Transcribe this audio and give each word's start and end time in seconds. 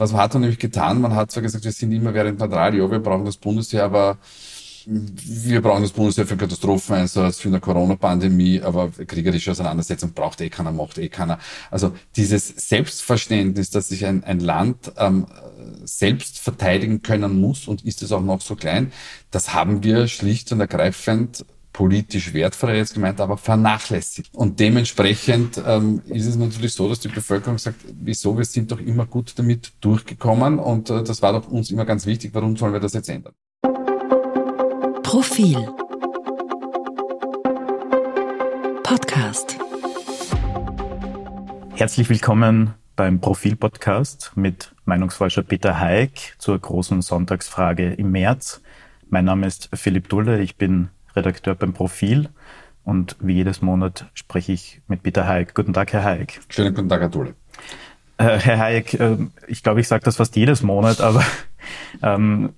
Was 0.00 0.14
hat 0.14 0.32
man 0.32 0.40
nämlich 0.40 0.58
getan? 0.58 1.02
Man 1.02 1.14
hat 1.14 1.30
zwar 1.30 1.42
gesagt, 1.42 1.62
wir 1.62 1.72
sind 1.72 1.92
immer 1.92 2.14
während 2.14 2.38
neutral, 2.38 2.74
ja, 2.74 2.90
wir 2.90 3.00
brauchen 3.00 3.26
das 3.26 3.36
Bundesheer, 3.36 3.84
aber 3.84 4.16
wir 4.86 5.60
brauchen 5.60 5.82
das 5.82 5.92
Bundesheer 5.92 6.26
für 6.26 6.38
Katastropheneinsatz, 6.38 7.38
für 7.38 7.48
eine 7.48 7.60
Corona-Pandemie, 7.60 8.62
aber 8.62 8.88
kriegerische 8.88 9.50
Auseinandersetzung 9.50 10.14
braucht 10.14 10.40
eh 10.40 10.48
keiner, 10.48 10.72
macht 10.72 10.96
eh 10.96 11.10
keiner. 11.10 11.38
Also 11.70 11.92
dieses 12.16 12.48
Selbstverständnis, 12.48 13.68
dass 13.68 13.88
sich 13.88 14.06
ein, 14.06 14.24
ein 14.24 14.40
Land 14.40 14.90
ähm, 14.96 15.26
selbst 15.84 16.38
verteidigen 16.38 17.02
können 17.02 17.38
muss 17.38 17.68
und 17.68 17.84
ist 17.84 18.02
es 18.02 18.10
auch 18.10 18.22
noch 18.22 18.40
so 18.40 18.56
klein, 18.56 18.92
das 19.30 19.52
haben 19.52 19.84
wir 19.84 20.08
schlicht 20.08 20.50
und 20.50 20.60
ergreifend 20.60 21.44
politisch 21.72 22.32
wertvoll 22.34 22.72
jetzt 22.72 22.94
gemeint, 22.94 23.20
aber 23.20 23.36
vernachlässigt. 23.36 24.34
Und 24.34 24.60
dementsprechend 24.60 25.60
ähm, 25.64 26.02
ist 26.06 26.26
es 26.26 26.36
natürlich 26.36 26.74
so, 26.74 26.88
dass 26.88 27.00
die 27.00 27.08
Bevölkerung 27.08 27.58
sagt, 27.58 27.80
wieso, 28.00 28.36
wir 28.36 28.44
sind 28.44 28.70
doch 28.72 28.80
immer 28.80 29.06
gut 29.06 29.32
damit 29.36 29.72
durchgekommen 29.80 30.58
und 30.58 30.90
äh, 30.90 31.02
das 31.02 31.22
war 31.22 31.32
doch 31.32 31.48
uns 31.48 31.70
immer 31.70 31.84
ganz 31.84 32.06
wichtig, 32.06 32.34
warum 32.34 32.56
sollen 32.56 32.72
wir 32.72 32.80
das 32.80 32.92
jetzt 32.94 33.08
ändern? 33.08 33.34
Profil 35.02 35.68
Podcast 38.82 39.60
Herzlich 41.80 42.10
willkommen 42.10 42.74
beim 42.94 43.22
Profil-Podcast 43.22 44.32
mit 44.34 44.74
Meinungsforscher 44.84 45.42
Peter 45.42 45.80
Haig 45.80 46.34
zur 46.36 46.58
großen 46.58 47.00
Sonntagsfrage 47.00 47.94
im 47.94 48.10
März. 48.10 48.60
Mein 49.08 49.24
Name 49.24 49.46
ist 49.46 49.70
Philipp 49.72 50.10
Dulle, 50.10 50.42
ich 50.42 50.56
bin 50.56 50.90
Redakteur 51.16 51.54
beim 51.54 51.72
Profil. 51.72 52.28
Und 52.84 53.16
wie 53.20 53.34
jedes 53.34 53.62
Monat 53.62 54.06
spreche 54.14 54.52
ich 54.52 54.80
mit 54.88 55.02
Peter 55.02 55.26
Hayek. 55.26 55.54
Guten 55.54 55.72
Tag, 55.72 55.92
Herr 55.92 56.04
Hayek. 56.04 56.40
Schönen 56.48 56.74
guten 56.74 56.88
Tag, 56.88 57.00
Herr 57.00 57.08
Dulle. 57.08 57.34
Äh, 58.16 58.38
Herr 58.38 58.58
Hayek, 58.58 58.94
äh, 58.94 59.16
ich 59.46 59.62
glaube, 59.62 59.80
ich 59.80 59.88
sage 59.88 60.04
das 60.04 60.16
fast 60.16 60.36
jedes 60.36 60.62
Monat, 60.62 61.00
aber 61.00 61.24
ähm, 62.02 62.50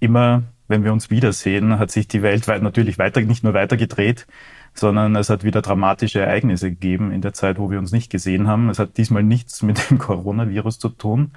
immer, 0.00 0.42
wenn 0.68 0.84
wir 0.84 0.92
uns 0.92 1.10
wiedersehen, 1.10 1.78
hat 1.78 1.90
sich 1.90 2.08
die 2.08 2.22
Welt 2.22 2.46
natürlich 2.46 2.98
weiter, 2.98 3.20
nicht 3.20 3.44
nur 3.44 3.54
weitergedreht, 3.54 4.26
sondern 4.74 5.14
es 5.16 5.30
hat 5.30 5.44
wieder 5.44 5.62
dramatische 5.62 6.20
Ereignisse 6.20 6.70
gegeben 6.70 7.12
in 7.12 7.20
der 7.20 7.32
Zeit, 7.32 7.58
wo 7.58 7.70
wir 7.70 7.78
uns 7.78 7.92
nicht 7.92 8.10
gesehen 8.10 8.48
haben. 8.48 8.68
Es 8.68 8.78
hat 8.78 8.96
diesmal 8.96 9.22
nichts 9.22 9.62
mit 9.62 9.90
dem 9.90 9.98
Coronavirus 9.98 10.78
zu 10.78 10.88
tun. 10.88 11.32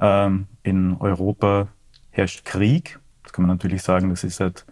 Ähm, 0.00 0.46
in 0.62 0.96
Europa 0.98 1.68
herrscht 2.10 2.44
Krieg. 2.44 2.98
Das 3.22 3.32
kann 3.32 3.46
man 3.46 3.56
natürlich 3.56 3.82
sagen, 3.82 4.10
das 4.10 4.24
ist 4.24 4.36
seit 4.36 4.64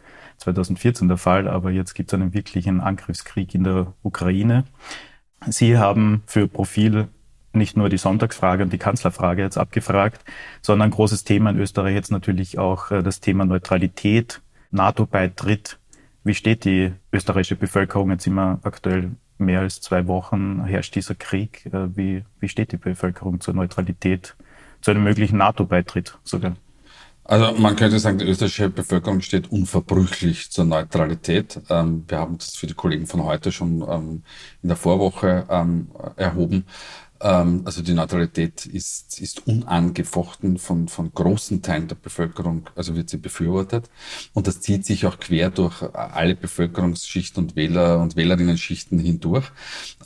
2014 0.42 1.08
der 1.08 1.16
Fall, 1.16 1.48
aber 1.48 1.70
jetzt 1.70 1.94
gibt 1.94 2.12
es 2.12 2.14
einen 2.14 2.34
wirklichen 2.34 2.80
Angriffskrieg 2.80 3.54
in 3.54 3.64
der 3.64 3.94
Ukraine. 4.02 4.64
Sie 5.48 5.78
haben 5.78 6.22
für 6.26 6.46
Profil 6.48 7.08
nicht 7.52 7.76
nur 7.76 7.88
die 7.88 7.98
Sonntagsfrage 7.98 8.62
und 8.62 8.72
die 8.72 8.78
Kanzlerfrage 8.78 9.42
jetzt 9.42 9.58
abgefragt, 9.58 10.24
sondern 10.62 10.88
ein 10.88 10.92
großes 10.92 11.24
Thema 11.24 11.50
in 11.50 11.58
Österreich 11.58 11.94
jetzt 11.94 12.10
natürlich 12.10 12.58
auch 12.58 12.90
äh, 12.90 13.02
das 13.02 13.20
Thema 13.20 13.44
Neutralität, 13.44 14.40
NATO-Beitritt. 14.70 15.78
Wie 16.24 16.34
steht 16.34 16.64
die 16.64 16.92
österreichische 17.12 17.56
Bevölkerung? 17.56 18.10
Jetzt 18.10 18.26
immer 18.26 18.58
aktuell 18.62 19.12
mehr 19.38 19.60
als 19.60 19.80
zwei 19.80 20.06
Wochen 20.06 20.64
herrscht 20.64 20.94
dieser 20.94 21.14
Krieg. 21.14 21.66
Äh, 21.66 21.96
wie, 21.96 22.24
wie 22.40 22.48
steht 22.48 22.72
die 22.72 22.78
Bevölkerung 22.78 23.40
zur 23.40 23.54
Neutralität, 23.54 24.36
zu 24.80 24.90
einem 24.90 25.04
möglichen 25.04 25.36
NATO-Beitritt 25.36 26.18
sogar? 26.24 26.56
Also 27.24 27.52
man 27.52 27.76
könnte 27.76 27.98
sagen, 27.98 28.18
die 28.18 28.24
österreichische 28.24 28.68
Bevölkerung 28.68 29.20
steht 29.20 29.50
unverbrüchlich 29.52 30.50
zur 30.50 30.64
Neutralität. 30.64 31.60
Ähm, 31.70 32.04
wir 32.08 32.18
haben 32.18 32.38
das 32.38 32.56
für 32.56 32.66
die 32.66 32.74
Kollegen 32.74 33.06
von 33.06 33.24
heute 33.24 33.52
schon 33.52 33.82
ähm, 33.88 34.22
in 34.62 34.68
der 34.68 34.76
Vorwoche 34.76 35.46
ähm, 35.48 35.88
erhoben. 36.16 36.64
Ähm, 37.22 37.62
also 37.64 37.82
die 37.82 37.94
Neutralität 37.94 38.66
ist, 38.66 39.20
ist 39.20 39.46
unangefochten 39.46 40.58
von, 40.58 40.88
von 40.88 41.12
großen 41.14 41.62
Teilen 41.62 41.86
der 41.86 41.94
Bevölkerung, 41.94 42.68
also 42.74 42.96
wird 42.96 43.08
sie 43.08 43.18
befürwortet. 43.18 43.88
Und 44.32 44.48
das 44.48 44.60
zieht 44.60 44.84
sich 44.84 45.06
auch 45.06 45.20
quer 45.20 45.50
durch 45.50 45.82
alle 45.94 46.34
Bevölkerungsschichten 46.34 47.44
und 47.44 47.56
Wähler 47.56 48.00
und 48.00 48.16
Wählerinnen-Schichten 48.16 48.98
hindurch. 48.98 49.44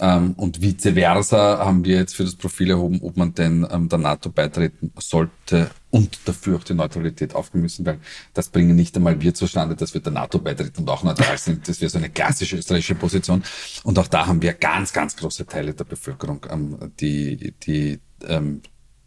Ähm, 0.00 0.34
und 0.37 0.60
vice 0.60 0.93
versa 0.93 1.59
haben 1.65 1.84
wir 1.84 1.97
jetzt 1.97 2.15
für 2.15 2.25
das 2.25 2.37
Profil 2.37 2.71
erhoben, 2.71 3.00
ob 3.03 3.16
man 3.16 3.32
denn 3.32 3.66
ähm, 3.71 3.88
der 3.88 3.99
NATO 3.99 4.31
beitreten 4.31 4.93
sollte 4.99 5.71
und 5.91 6.19
dafür 6.24 6.56
auch 6.56 6.64
die 6.64 6.74
Neutralität 6.74 7.34
aufgeben 7.34 7.62
müssen, 7.62 7.86
weil 7.86 7.98
das 8.34 8.48
bringen 8.48 8.76
nicht 8.76 8.97
einmal 8.97 9.20
wir 9.20 9.34
zustande, 9.34 9.76
dass 9.76 9.94
wir 9.94 10.00
der 10.00 10.12
NATO 10.12 10.38
beitreten 10.38 10.80
und 10.80 10.91
auch 10.91 11.02
neutral 11.04 11.38
sind. 11.38 11.69
Das 11.69 11.80
wäre 11.80 11.91
so 11.91 11.98
eine 11.98 12.10
klassische 12.10 12.56
österreichische 12.56 12.97
Position. 12.97 13.42
Und 13.84 13.98
auch 13.98 14.08
da 14.08 14.26
haben 14.26 14.42
wir 14.42 14.52
ganz, 14.54 14.92
ganz 14.92 15.16
große 15.16 15.46
Teile 15.46 15.75
der 15.75 15.84
Bevölkerung, 15.84 16.44
ähm, 16.50 16.92
die, 16.98 17.54
die 17.62 18.00
ähm, 18.26 18.62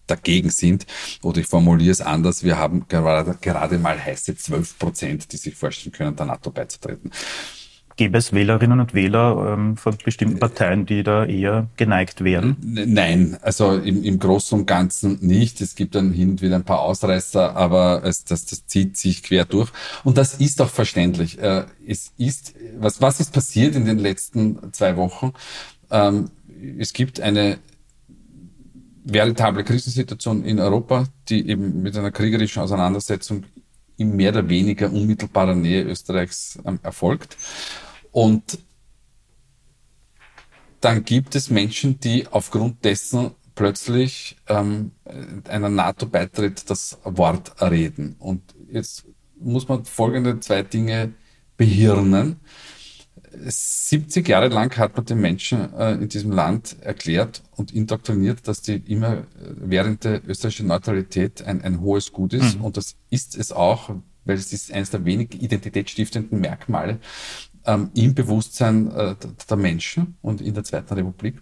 dagegen 0.08 0.50
sind. 0.50 0.86
Oder 1.22 1.42
ich 1.42 1.48
formuliere 1.48 1.92
es 1.92 2.02
anders, 2.02 2.44
wir 2.44 2.58
haben 2.58 2.88
gerade, 2.88 3.38
gerade 3.40 3.78
mal 3.78 4.04
heiße 4.04 4.36
12 4.36 4.80
Prozent, 4.80 5.32
die 5.32 5.38
sich 5.38 5.56
vorstellen 5.56 5.94
können, 5.94 6.16
der 6.16 6.26
NATO 6.26 6.50
beizutreten. 6.50 7.12
Gäbe 8.00 8.18
es 8.18 8.32
Wählerinnen 8.32 8.80
und 8.80 8.94
Wähler 8.94 9.56
ähm, 9.58 9.76
von 9.76 9.98
bestimmten 10.02 10.40
Parteien, 10.40 10.86
die 10.86 11.04
da 11.04 11.26
eher 11.26 11.68
geneigt 11.76 12.24
wären? 12.24 12.56
Nein, 12.62 13.38
also 13.42 13.74
im, 13.74 14.06
im 14.06 14.20
Großen 14.20 14.58
und 14.58 14.68
Ganzen 14.68 15.18
nicht. 15.20 15.60
Es 15.60 15.76
gibt 15.76 15.96
dann 15.96 16.14
hin 16.14 16.30
und 16.30 16.42
wieder 16.42 16.56
ein 16.56 16.64
paar 16.64 16.80
Ausreißer, 16.80 17.58
aber 17.58 18.06
es, 18.06 18.24
das, 18.24 18.46
das 18.46 18.66
zieht 18.68 18.96
sich 18.96 19.22
quer 19.22 19.44
durch. 19.44 19.70
Und 20.06 20.18
das 20.18 20.36
ist 20.36 20.62
auch 20.62 20.70
verständlich. 20.70 21.40
Äh, 21.40 21.66
es 21.86 22.14
ist, 22.18 22.54
was, 22.80 23.02
was 23.02 23.20
ist 23.20 23.34
passiert 23.34 23.76
in 23.76 23.84
den 23.84 24.00
letzten 24.00 24.72
zwei 24.72 24.96
Wochen? 24.96 25.34
Ähm, 25.92 26.32
es 26.78 26.94
gibt 26.94 27.20
eine 27.20 27.58
veritable 29.04 29.66
Krisensituation 29.66 30.46
in 30.46 30.62
Europa, 30.62 31.04
die 31.28 31.50
eben 31.50 31.82
mit 31.82 31.98
einer 31.98 32.12
kriegerischen 32.12 32.64
Auseinandersetzung 32.64 33.44
in 33.98 34.16
mehr 34.16 34.32
oder 34.32 34.48
weniger 34.48 34.90
unmittelbarer 34.90 35.56
Nähe 35.56 35.84
Österreichs 35.84 36.58
ähm, 36.64 36.80
erfolgt. 36.82 37.36
Und 38.12 38.60
dann 40.82 41.04
gibt 41.04 41.36
es 41.36 41.50
Menschen, 41.50 42.00
die 42.00 42.28
aufgrund 42.28 42.84
dessen 42.86 43.32
plötzlich 43.56 44.38
ähm, 44.48 44.92
einer 45.48 45.70
NATO-Beitritt 45.70 46.70
das 46.70 46.98
Wort 47.04 47.62
reden. 47.62 48.16
Und 48.18 48.42
jetzt 48.72 49.06
muss 49.38 49.68
man 49.68 49.84
folgende 49.86 50.40
zwei 50.40 50.64
Dinge 50.64 51.14
behirnen. 51.58 52.38
70 53.32 54.28
Jahre 54.28 54.48
lang 54.48 54.76
hat 54.78 54.96
man 54.96 55.06
den 55.06 55.20
Menschen 55.20 55.74
äh, 55.74 55.94
in 55.94 56.10
diesem 56.10 56.32
Land 56.32 56.78
erklärt 56.82 57.44
und 57.56 57.74
indoktriniert, 57.74 58.48
dass 58.48 58.62
die 58.62 58.78
immer 58.78 59.28
während 59.38 60.04
der 60.04 60.28
österreichischen 60.28 60.68
Neutralität 60.68 61.44
ein, 61.44 61.62
ein 61.62 61.82
hohes 61.82 62.12
Gut 62.12 62.34
ist. 62.34 62.58
Mhm. 62.58 62.66
Und 62.66 62.78
das 62.78 62.96
ist 63.10 63.38
es 63.38 63.52
auch, 63.52 63.92
weil 64.26 64.38
es 64.38 64.54
ist 64.54 64.72
eines 64.72 64.90
der 64.90 65.06
wenig 65.06 65.42
identitätsstiftenden 65.42 66.40
Merkmale 66.40 67.00
ähm, 67.66 67.92
im 67.94 68.14
Bewusstsein 68.14 68.92
äh, 68.92 69.16
der 69.50 69.58
Menschen 69.58 70.18
und 70.22 70.42
in 70.42 70.54
der 70.54 70.64
Zweiten 70.64 70.94
Republik. 70.94 71.42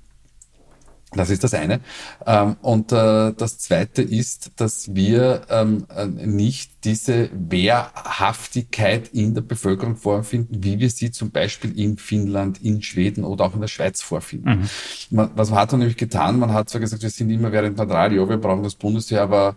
Das 1.13 1.29
ist 1.29 1.44
das 1.44 1.53
eine. 1.53 1.79
Ähm, 2.25 2.57
und 2.61 2.91
äh, 2.91 3.31
das 3.33 3.59
zweite 3.59 4.01
ist, 4.01 4.51
dass 4.57 4.94
wir 4.94 5.44
ähm, 5.50 5.85
äh, 5.95 6.06
nicht 6.06 6.83
diese 6.83 7.29
Wehrhaftigkeit 7.31 9.07
in 9.09 9.33
der 9.33 9.41
Bevölkerung 9.41 9.95
vorfinden, 9.95 10.63
wie 10.66 10.79
wir 10.79 10.89
sie 10.89 11.11
zum 11.11 11.31
Beispiel 11.31 11.79
in 11.79 11.97
Finnland, 11.97 12.61
in 12.61 12.81
Schweden 12.81 13.23
oder 13.23 13.45
auch 13.45 13.53
in 13.53 13.61
der 13.61 13.69
Schweiz 13.69 14.01
vorfinden. 14.01 14.67
Mhm. 15.09 15.29
was 15.33 15.51
hat 15.51 15.72
man 15.72 15.79
nämlich 15.79 15.97
getan? 15.97 16.39
Man 16.39 16.53
hat 16.53 16.69
zwar 16.69 16.81
gesagt, 16.81 17.03
wir 17.03 17.09
sind 17.09 17.29
immer 17.29 17.53
während 17.53 17.77
neutral, 17.77 18.13
ja, 18.13 18.27
wir 18.27 18.38
brauchen 18.38 18.63
das 18.63 18.75
Bundesheer, 18.75 19.22
aber 19.22 19.56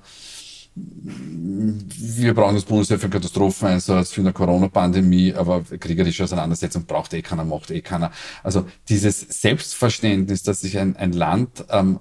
wir 0.74 2.34
brauchen 2.34 2.54
das 2.54 2.64
Bundesheer 2.64 2.98
für 2.98 3.08
Katastropheneinsatz, 3.08 4.12
für 4.12 4.20
eine 4.20 4.32
Corona-Pandemie, 4.32 5.34
aber 5.34 5.62
kriegerische 5.62 6.24
Auseinandersetzung 6.24 6.84
braucht 6.84 7.12
eh 7.12 7.22
keiner, 7.22 7.44
macht 7.44 7.70
eh 7.70 7.80
keiner. 7.80 8.12
Also 8.42 8.66
dieses 8.88 9.20
Selbstverständnis, 9.20 10.42
dass 10.42 10.60
sich 10.60 10.78
ein, 10.78 10.96
ein 10.96 11.12
Land 11.12 11.64
ähm, 11.70 11.98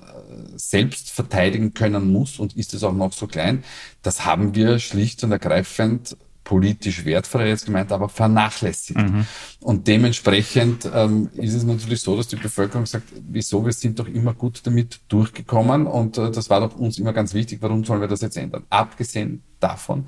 selbst 0.55 1.09
verteidigen 1.09 1.73
können 1.73 2.11
muss 2.11 2.39
und 2.39 2.55
ist 2.55 2.73
es 2.73 2.83
auch 2.83 2.93
noch 2.93 3.13
so 3.13 3.27
klein, 3.27 3.63
das 4.03 4.25
haben 4.25 4.55
wir 4.55 4.79
schlicht 4.79 5.23
und 5.23 5.31
ergreifend 5.31 6.15
politisch 6.49 7.05
wertvoll 7.05 7.43
jetzt 7.43 7.67
gemeint, 7.67 7.91
aber 7.91 8.09
vernachlässigt. 8.09 8.99
Mhm. 8.99 9.27
Und 9.61 9.87
dementsprechend 9.87 10.89
ähm, 10.91 11.29
ist 11.35 11.53
es 11.53 11.63
natürlich 11.63 12.01
so, 12.01 12.17
dass 12.17 12.27
die 12.27 12.37
Bevölkerung 12.37 12.87
sagt, 12.87 13.03
wieso, 13.29 13.63
wir 13.63 13.71
sind 13.71 13.99
doch 13.99 14.07
immer 14.07 14.33
gut 14.33 14.61
damit 14.63 14.99
durchgekommen 15.09 15.85
und 15.85 16.17
äh, 16.17 16.31
das 16.31 16.49
war 16.49 16.61
doch 16.61 16.75
uns 16.75 16.97
immer 16.97 17.13
ganz 17.13 17.35
wichtig, 17.35 17.59
warum 17.61 17.83
sollen 17.83 18.01
wir 18.01 18.07
das 18.07 18.21
jetzt 18.21 18.35
ändern? 18.35 18.63
Abgesehen 18.71 19.43
davon 19.59 20.07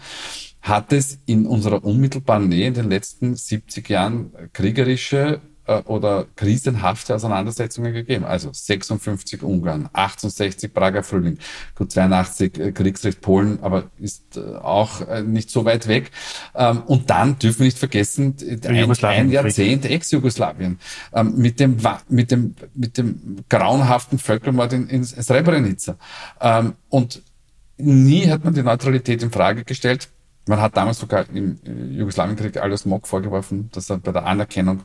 hat 0.64 0.92
es 0.94 1.20
in 1.28 1.46
unserer 1.46 1.84
unmittelbaren 1.84 2.50
Nähe 2.50 2.70
in 2.70 2.74
den 2.74 2.90
letzten 2.90 3.36
70 3.36 3.88
Jahren 3.88 4.32
kriegerische 4.52 5.42
äh, 5.80 5.84
oder 5.86 6.26
krisenhafte 6.36 7.16
Auseinandersetzungen 7.16 7.94
gegeben. 7.94 8.26
Also 8.26 8.50
56 8.52 9.44
Ungarn, 9.44 9.90
68 9.94 10.74
Prager 10.74 11.04
Frühling, 11.04 11.38
gut 11.76 11.92
82 11.92 12.58
äh, 12.60 12.72
Kriegsrecht 12.72 13.22
Polen, 13.22 13.60
aber 13.62 13.86
ist 14.00 14.38
äh, 14.38 14.56
auch 14.56 15.02
nicht 15.24 15.50
so 15.50 15.66
weit 15.66 15.88
weg. 15.88 16.12
Ähm, 16.56 16.84
und 16.84 17.10
dann 17.10 17.38
dürfen 17.40 17.60
wir 17.60 17.66
nicht 17.66 17.80
vergessen, 17.80 18.36
ein, 18.66 19.04
ein 19.04 19.30
Jahrzehnt 19.30 19.86
Ex-Jugoslawien 19.86 20.80
ähm, 21.14 21.36
mit 21.38 21.60
dem, 21.60 21.78
mit 22.10 22.32
dem, 22.32 22.56
mit 22.74 22.98
dem 22.98 23.38
grauenhaften 23.50 24.20
Völkermord 24.20 24.74
in, 24.74 24.88
in 24.88 25.04
Srebrenica. 25.04 25.98
Ähm, 26.40 26.74
und 26.90 27.22
nie 27.78 28.28
hat 28.30 28.44
man 28.44 28.54
die 28.54 28.64
Neutralität 28.64 29.24
in 29.24 29.32
Frage 29.32 29.64
gestellt. 29.64 30.10
Man 30.48 30.60
hat 30.60 30.76
damals 30.76 31.00
sogar 31.00 31.26
im 31.30 31.60
Jugoslawienkrieg 31.92 32.58
alles 32.58 32.86
Mock 32.86 33.08
vorgeworfen, 33.08 33.70
dass 33.74 33.90
er 33.90 33.98
bei 34.00 34.12
der 34.12 34.26
Anerkennung 34.26 34.84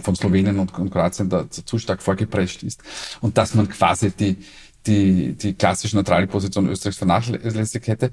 von 0.00 0.14
Slowenien 0.14 0.58
und, 0.58 0.76
und 0.78 0.90
Kroatien 0.90 1.28
da 1.28 1.50
zu 1.50 1.78
stark 1.78 2.02
vorgeprescht 2.02 2.62
ist 2.62 2.82
und 3.20 3.36
dass 3.36 3.54
man 3.54 3.68
quasi 3.68 4.10
die, 4.10 4.36
die, 4.86 5.32
die 5.34 5.54
klassische 5.54 5.96
neutrale 5.96 6.26
Position 6.26 6.68
Österreichs 6.68 6.98
vernachlässigt 6.98 7.86
hätte. 7.86 8.10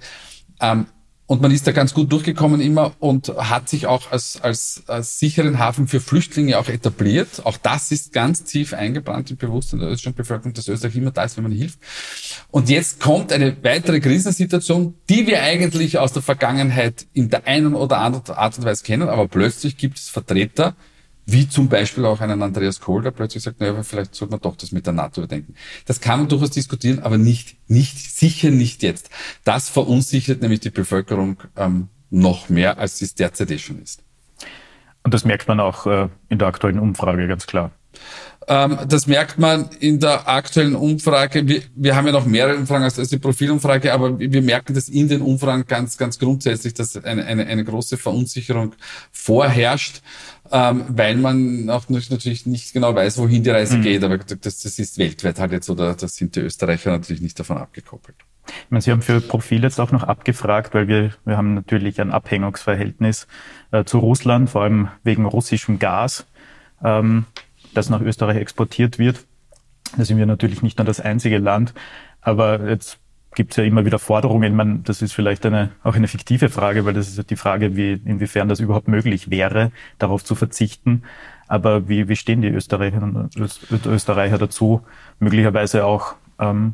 Ähm, 0.60 0.88
und 1.30 1.42
man 1.42 1.52
ist 1.52 1.68
da 1.68 1.74
ganz 1.74 1.94
gut 1.94 2.10
durchgekommen 2.10 2.62
immer 2.62 2.94
und 3.00 3.28
hat 3.28 3.68
sich 3.68 3.86
auch 3.86 4.14
als, 4.14 4.40
als, 4.42 4.84
als 4.88 5.20
sicheren 5.20 5.60
Hafen 5.60 5.90
für 5.90 6.00
Flüchtlinge 6.00 6.58
auch 6.58 6.70
etabliert. 6.70 7.46
Auch 7.46 7.58
das 7.58 7.92
ist 7.92 8.14
ganz 8.14 8.46
tief 8.46 8.74
eingebrannt 8.74 9.30
im 9.30 9.36
Bewusstsein 9.36 9.82
der 9.82 9.90
österreichischen 9.90 10.16
Bevölkerung, 10.16 10.54
dass 10.54 10.70
Österreich 10.70 10.96
immer 10.96 11.12
da 11.12 11.26
ist, 11.26 11.36
wenn 11.36 11.44
man 11.44 11.52
hilft. 11.52 11.80
Und 12.50 12.70
jetzt 12.70 13.02
kommt 13.02 13.34
eine 13.34 13.58
weitere 13.62 14.00
Krisensituation, 14.00 14.94
die 15.10 15.28
wir 15.28 15.44
eigentlich 15.44 15.98
aus 16.00 16.14
der 16.14 16.22
Vergangenheit 16.22 17.06
in 17.12 17.30
der 17.30 17.46
einen 17.46 17.76
oder 17.76 17.98
anderen 17.98 18.38
Art 18.38 18.58
und 18.58 18.64
Weise 18.64 18.86
kennen, 18.86 19.10
aber 19.10 19.28
plötzlich 19.28 19.76
gibt 19.76 19.98
es 19.98 20.08
Vertreter, 20.08 20.78
wie 21.30 21.48
zum 21.48 21.68
Beispiel 21.68 22.06
auch 22.06 22.22
einen 22.22 22.42
Andreas 22.42 22.80
Kohl, 22.80 23.04
der 23.04 23.12
plötzlich 23.12 23.44
sagt, 23.44 23.60
naja, 23.60 23.84
vielleicht 23.84 24.16
sollte 24.16 24.32
man 24.32 24.40
doch 24.40 24.56
das 24.56 24.72
mit 24.72 24.86
der 24.86 24.94
NATO 24.94 25.22
überdenken. 25.22 25.56
Das 25.86 26.00
kann 26.00 26.22
man 26.22 26.30
durchaus 26.30 26.52
diskutieren, 26.52 27.00
aber 27.00 27.18
nicht, 27.18 27.58
nicht, 27.70 27.98
sicher 27.98 28.50
nicht 28.50 28.82
jetzt. 28.82 29.10
Das 29.44 29.68
verunsichert 29.68 30.42
nämlich 30.42 30.62
die 30.62 30.70
Bevölkerung 30.70 31.38
ähm, 31.58 31.90
noch 32.10 32.48
mehr, 32.48 32.78
als 32.80 33.02
es 33.02 33.14
derzeit 33.14 33.52
eh 33.52 33.60
schon 33.60 33.82
ist. 33.82 34.04
Und 35.04 35.14
das 35.14 35.26
merkt 35.26 35.50
man 35.50 35.60
auch 35.60 35.86
äh, 35.86 36.08
in 36.30 36.40
der 36.40 36.48
aktuellen 36.48 36.80
Umfrage 36.80 37.28
ganz 37.28 37.46
klar. 37.46 37.72
Ähm, 38.50 38.78
das 38.88 39.08
merkt 39.08 39.38
man 39.38 39.70
in 39.80 40.00
der 40.00 40.28
aktuellen 40.28 40.76
Umfrage. 40.76 41.48
Wir, 41.48 41.62
wir 41.76 41.96
haben 41.96 42.06
ja 42.06 42.14
noch 42.14 42.26
mehrere 42.26 42.56
Umfragen 42.56 42.84
als, 42.84 42.98
als 42.98 43.10
die 43.10 43.18
Profilumfrage, 43.18 43.94
aber 43.94 44.18
wir 44.20 44.42
merken 44.42 44.74
das 44.74 44.88
in 44.88 45.10
den 45.10 45.22
Umfragen 45.22 45.66
ganz, 45.68 45.98
ganz 45.98 46.18
grundsätzlich, 46.18 46.74
dass 46.74 46.96
eine, 46.96 47.26
eine, 47.26 47.46
eine 47.46 47.64
große 47.66 47.98
Verunsicherung 47.98 48.74
vorherrscht 49.12 50.02
ähm, 50.52 50.86
weil 50.90 51.16
man 51.16 51.70
auch 51.70 51.90
natürlich 51.90 52.46
nicht 52.46 52.74
genau 52.74 52.96
weiß, 52.96 53.18
wohin 53.18 53.44
die 53.44 53.50
Reise 53.50 53.78
mhm. 53.78 53.82
geht. 53.82 54.04
Aber 54.04 54.18
das, 54.18 54.38
das 54.40 54.80
ist 54.80 54.98
weltweit 54.98 55.40
halt 55.40 55.52
jetzt, 55.52 55.70
oder 55.70 55.94
das 55.94 56.16
sind 56.16 56.36
die 56.36 56.42
Österreicher 56.42 56.92
natürlich 56.92 57.22
nicht 57.22 57.40
davon 57.40 57.58
abgekoppelt. 57.58 58.16
Ich 58.48 58.72
meine, 58.72 58.82
Sie 58.82 58.92
haben 58.92 59.02
für 59.02 59.20
Profil 59.20 59.64
jetzt 59.64 59.80
auch 59.80 59.92
noch 59.92 60.04
abgefragt, 60.04 60.74
weil 60.74 60.88
wir, 60.88 61.12
wir 61.26 61.36
haben 61.36 61.54
natürlich 61.54 62.00
ein 62.00 62.12
Abhängungsverhältnis 62.12 63.28
äh, 63.72 63.84
zu 63.84 64.00
Russland, 64.00 64.50
vor 64.50 64.64
allem 64.64 64.88
wegen 65.04 65.26
russischem 65.26 65.80
Gas, 65.80 66.26
ähm, 66.84 67.26
das 67.74 67.90
nach 67.90 68.02
Österreich 68.02 68.38
exportiert 68.38 69.00
wird. 69.00 69.26
Da 69.96 70.06
sind 70.06 70.18
wir 70.18 70.26
natürlich 70.26 70.62
nicht 70.62 70.78
nur 70.78 70.86
das 70.86 71.00
einzige 71.00 71.38
Land. 71.38 71.74
Aber 72.22 72.68
jetzt 72.70 73.00
gibt 73.36 73.52
es 73.52 73.58
ja 73.58 73.64
immer 73.64 73.86
wieder 73.86 74.00
Forderungen. 74.00 74.56
Man, 74.56 74.84
das 74.84 75.02
ist 75.02 75.14
vielleicht 75.14 75.46
eine, 75.46 75.72
auch 75.84 75.96
eine 75.96 76.08
fiktive 76.08 76.50
Frage, 76.50 76.86
weil 76.86 76.94
das 76.94 77.08
ist 77.08 77.30
die 77.30 77.36
Frage, 77.36 77.76
wie, 77.76 77.94
inwiefern 77.94 78.50
das 78.50 78.60
überhaupt 78.60 78.88
möglich 78.88 79.30
wäre, 79.30 79.72
darauf 80.00 80.24
zu 80.24 80.36
verzichten. 80.36 81.04
Aber 81.48 81.88
wie, 81.88 82.10
wie 82.10 82.16
stehen 82.16 82.42
die 82.42 82.50
Österreicher, 82.50 83.30
Österreicher 83.86 84.38
dazu, 84.38 84.82
möglicherweise 85.20 85.86
auch 85.86 86.16
ähm, 86.40 86.74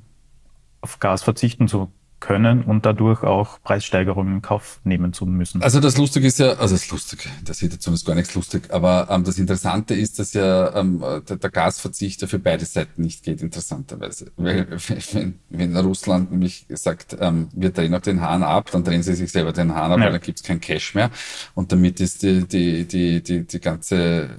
auf 0.82 1.00
Gas 1.00 1.22
verzichten 1.22 1.68
zu 1.68 1.92
können 2.24 2.64
und 2.64 2.86
dadurch 2.86 3.22
auch 3.24 3.62
Preissteigerungen 3.64 4.36
in 4.36 4.42
Kauf 4.42 4.80
nehmen 4.86 5.12
zu 5.12 5.26
müssen. 5.26 5.62
Also 5.62 5.82
das 5.82 5.98
Lustige 5.98 6.26
ist 6.26 6.40
ja, 6.40 6.54
also 6.54 6.74
das 6.74 6.90
Lustige, 6.90 7.24
der 7.46 7.54
Situation 7.54 7.94
ist 7.94 8.06
gar 8.06 8.16
nichts 8.16 8.34
lustig, 8.34 8.70
aber 8.70 9.10
ähm, 9.10 9.26
das 9.26 9.38
Interessante 9.38 9.94
ist, 9.94 10.20
dass 10.20 10.32
ja 10.32 10.74
ähm, 10.74 11.04
der, 11.28 11.36
der 11.36 11.50
Gasverzicht 11.50 12.22
ja 12.22 12.28
für 12.30 12.40
beide 12.40 12.64
Seiten 12.64 13.02
nicht 13.02 13.24
geht, 13.24 13.42
interessanterweise. 13.42 14.32
Weil 14.38 14.68
wenn, 15.12 15.40
wenn 15.50 15.76
Russland 15.76 16.32
nämlich 16.32 16.66
sagt, 16.70 17.18
ähm, 17.20 17.50
wir 17.54 17.72
drehen 17.72 17.94
auch 17.94 18.00
den 18.00 18.22
Hahn 18.22 18.42
ab, 18.42 18.72
dann 18.72 18.86
drehen 18.86 19.04
sie 19.04 19.16
sich 19.16 19.30
selber 19.30 19.52
den 19.52 19.76
Hahn 19.76 19.92
ab, 19.92 20.00
ja. 20.00 20.06
weil 20.06 20.14
dann 20.14 20.22
gibt's 20.22 20.44
kein 20.44 20.62
Cash 20.62 20.96
mehr 20.96 21.12
und 21.56 21.74
damit 21.74 22.00
ist 22.00 22.24
die, 22.24 22.48
die, 22.48 22.86
die, 22.86 23.22
die, 23.22 23.46
die 23.46 23.60
ganze 23.60 24.30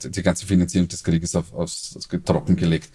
äh, 0.00 0.08
die 0.08 0.22
ganze 0.22 0.46
Finanzierung 0.46 0.88
des 0.88 1.04
Krieges 1.04 1.36
auf, 1.36 1.52
aufs 1.52 2.08
Trocken 2.24 2.56
gelegt. 2.56 2.90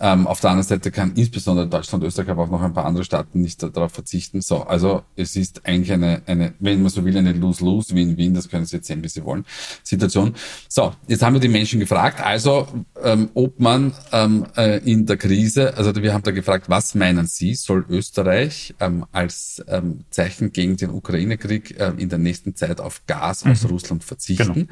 Ähm, 0.00 0.26
auf 0.26 0.40
der 0.40 0.50
anderen 0.50 0.68
Seite 0.68 0.90
kann 0.90 1.14
insbesondere 1.14 1.66
Deutschland, 1.66 2.04
Österreich, 2.04 2.28
aber 2.28 2.42
auch 2.42 2.50
noch 2.50 2.62
ein 2.62 2.74
paar 2.74 2.84
andere 2.84 3.04
Staaten 3.04 3.40
nicht 3.40 3.62
darauf 3.70 3.92
verzichten. 3.92 4.40
So, 4.40 4.62
also 4.62 5.02
es 5.16 5.36
ist 5.36 5.66
eigentlich 5.66 5.92
eine, 5.92 6.22
eine 6.26 6.54
wenn 6.58 6.82
man 6.82 6.90
so 6.90 7.04
will, 7.04 7.16
eine 7.16 7.32
Lose-Lose, 7.32 7.94
Win-Win, 7.94 8.34
das 8.34 8.48
können 8.48 8.66
Sie 8.66 8.76
jetzt 8.76 8.86
sehen, 8.86 9.02
wie 9.02 9.08
Sie 9.08 9.24
wollen, 9.24 9.44
Situation. 9.82 10.34
So, 10.68 10.94
jetzt 11.08 11.22
haben 11.22 11.34
wir 11.34 11.40
die 11.40 11.48
Menschen 11.48 11.80
gefragt, 11.80 12.20
also 12.20 12.68
ähm, 13.02 13.30
ob 13.34 13.60
man 13.60 13.94
ähm, 14.12 14.46
äh, 14.56 14.78
in 14.78 15.06
der 15.06 15.16
Krise, 15.16 15.76
also 15.76 15.94
wir 15.94 16.12
haben 16.12 16.22
da 16.22 16.30
gefragt, 16.30 16.68
was 16.68 16.94
meinen 16.94 17.26
Sie, 17.26 17.54
soll 17.54 17.84
Österreich 17.88 18.74
ähm, 18.80 19.06
als 19.12 19.62
ähm, 19.68 20.04
Zeichen 20.10 20.52
gegen 20.52 20.76
den 20.76 20.90
Ukraine-Krieg 20.90 21.78
äh, 21.78 21.92
in 21.96 22.08
der 22.08 22.18
nächsten 22.18 22.54
Zeit 22.54 22.80
auf 22.80 23.06
Gas 23.06 23.44
aus 23.44 23.64
mhm. 23.64 23.70
Russland 23.70 24.04
verzichten? 24.04 24.54
Genau. 24.54 24.68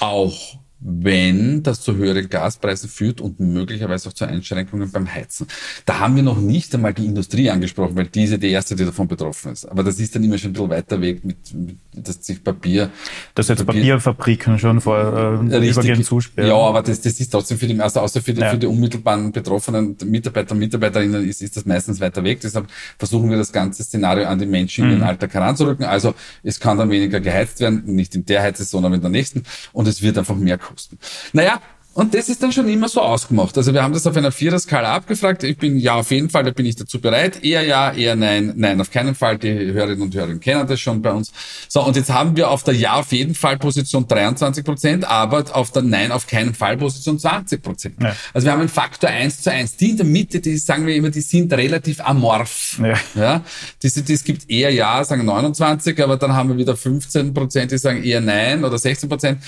Auch 0.00 0.58
wenn 0.84 1.62
das 1.62 1.80
zu 1.80 1.96
höheren 1.96 2.28
Gaspreisen 2.28 2.88
führt 2.88 3.20
und 3.20 3.38
möglicherweise 3.40 4.08
auch 4.08 4.12
zu 4.12 4.24
Einschränkungen 4.24 4.90
beim 4.90 5.12
Heizen. 5.12 5.46
Da 5.86 6.00
haben 6.00 6.16
wir 6.16 6.22
noch 6.22 6.38
nicht 6.38 6.74
einmal 6.74 6.92
die 6.92 7.06
Industrie 7.06 7.50
angesprochen, 7.50 7.96
weil 7.96 8.06
diese 8.06 8.38
die 8.38 8.50
erste, 8.50 8.74
die 8.74 8.84
davon 8.84 9.06
betroffen 9.08 9.52
ist. 9.52 9.64
Aber 9.66 9.82
das 9.82 9.98
ist 10.00 10.14
dann 10.14 10.24
immer 10.24 10.38
schon 10.38 10.50
ein 10.50 10.52
bisschen 10.54 10.70
weiter 10.70 11.00
weg 11.00 11.24
mit, 11.24 11.36
mit 11.54 11.76
dass 11.94 12.24
sich 12.24 12.42
Papier. 12.42 12.90
Dass 13.34 13.48
jetzt 13.48 13.64
Papier, 13.64 13.80
Papierfabriken 13.80 14.58
schon 14.58 14.80
vor 14.80 15.40
äh, 15.50 15.70
übergehend 15.70 16.04
zusperren. 16.04 16.48
Ja, 16.50 16.56
aber 16.56 16.82
das, 16.82 17.00
das 17.00 17.20
ist 17.20 17.30
trotzdem 17.30 17.58
für 17.58 17.66
die, 17.66 17.80
also 17.80 18.00
außer 18.00 18.20
für 18.20 18.32
die, 18.32 18.40
ja. 18.40 18.50
für 18.50 18.58
die 18.58 18.66
unmittelbaren 18.66 19.30
betroffenen 19.30 19.96
Mitarbeiter 20.04 20.52
und 20.52 20.58
Mitarbeiterinnen 20.58 21.28
ist, 21.28 21.42
ist 21.42 21.56
das 21.56 21.64
meistens 21.64 22.00
weiter 22.00 22.24
weg. 22.24 22.40
Deshalb 22.40 22.66
versuchen 22.98 23.30
wir 23.30 23.36
das 23.36 23.52
ganze 23.52 23.84
Szenario 23.84 24.26
an 24.26 24.38
die 24.38 24.46
Menschen 24.46 24.86
mhm. 24.86 24.92
in 24.92 24.98
den 24.98 25.04
Alltag 25.04 25.32
heranzurücken. 25.34 25.84
Also 25.84 26.14
es 26.42 26.58
kann 26.58 26.78
dann 26.78 26.90
weniger 26.90 27.20
geheizt 27.20 27.60
werden, 27.60 27.82
nicht 27.84 28.14
in 28.14 28.24
der 28.24 28.42
Heizsaison, 28.42 28.82
sondern 28.82 28.94
in 28.94 29.00
der 29.00 29.10
nächsten. 29.10 29.42
Und 29.72 29.86
es 29.86 30.02
wird 30.02 30.18
einfach 30.18 30.36
mehr 30.36 30.58
kosten. 30.72 30.98
Naja, 31.32 31.60
und 31.94 32.14
das 32.14 32.30
ist 32.30 32.42
dann 32.42 32.52
schon 32.52 32.68
immer 32.68 32.88
so 32.88 33.02
ausgemacht. 33.02 33.56
Also 33.58 33.74
wir 33.74 33.82
haben 33.82 33.92
das 33.92 34.06
auf 34.06 34.16
einer 34.16 34.32
Vierer-Skala 34.32 34.94
abgefragt. 34.94 35.44
Ich 35.44 35.58
bin 35.58 35.76
ja 35.76 35.94
auf 35.96 36.10
jeden 36.10 36.30
Fall, 36.30 36.42
da 36.42 36.50
bin 36.50 36.64
ich 36.64 36.76
dazu 36.76 37.00
bereit. 37.00 37.44
Eher 37.44 37.62
ja, 37.64 37.92
eher 37.92 38.16
nein, 38.16 38.54
nein, 38.56 38.80
auf 38.80 38.90
keinen 38.90 39.14
Fall. 39.14 39.36
Die 39.36 39.52
Hörerinnen 39.52 40.00
und 40.00 40.14
Hörer 40.14 40.34
kennen 40.36 40.66
das 40.66 40.80
schon 40.80 41.02
bei 41.02 41.12
uns. 41.12 41.32
So, 41.68 41.84
und 41.84 41.94
jetzt 41.96 42.10
haben 42.10 42.34
wir 42.36 42.50
auf 42.50 42.62
der 42.62 42.74
Ja 42.74 42.94
auf 42.94 43.12
jeden 43.12 43.34
Fall 43.34 43.58
Position 43.58 44.08
23 44.08 44.64
Prozent, 44.64 45.04
aber 45.04 45.44
auf 45.52 45.70
der 45.70 45.82
Nein 45.82 46.12
auf 46.12 46.26
keinen 46.26 46.54
Fall 46.54 46.78
Position 46.78 47.18
20 47.18 47.62
Prozent. 47.62 47.96
Ja. 48.00 48.16
Also 48.32 48.46
wir 48.46 48.52
haben 48.52 48.60
einen 48.60 48.68
Faktor 48.70 49.10
1 49.10 49.42
zu 49.42 49.52
1. 49.52 49.76
Die 49.76 49.90
in 49.90 49.96
der 49.98 50.06
Mitte, 50.06 50.40
die 50.40 50.56
sagen 50.56 50.86
wir 50.86 50.96
immer, 50.96 51.10
die 51.10 51.20
sind 51.20 51.52
relativ 51.52 52.00
amorph. 52.00 52.80
Ja. 52.82 52.94
ja? 53.14 53.44
Diese, 53.82 54.02
die, 54.02 54.14
es 54.14 54.24
gibt 54.24 54.48
eher 54.48 54.70
Ja, 54.70 55.04
sagen 55.04 55.26
29, 55.26 56.02
aber 56.02 56.16
dann 56.16 56.32
haben 56.32 56.48
wir 56.48 56.56
wieder 56.56 56.74
15 56.74 57.34
Prozent, 57.34 57.70
die 57.70 57.78
sagen 57.78 58.02
eher 58.02 58.22
Nein 58.22 58.64
oder 58.64 58.78
16 58.78 59.10
Prozent 59.10 59.38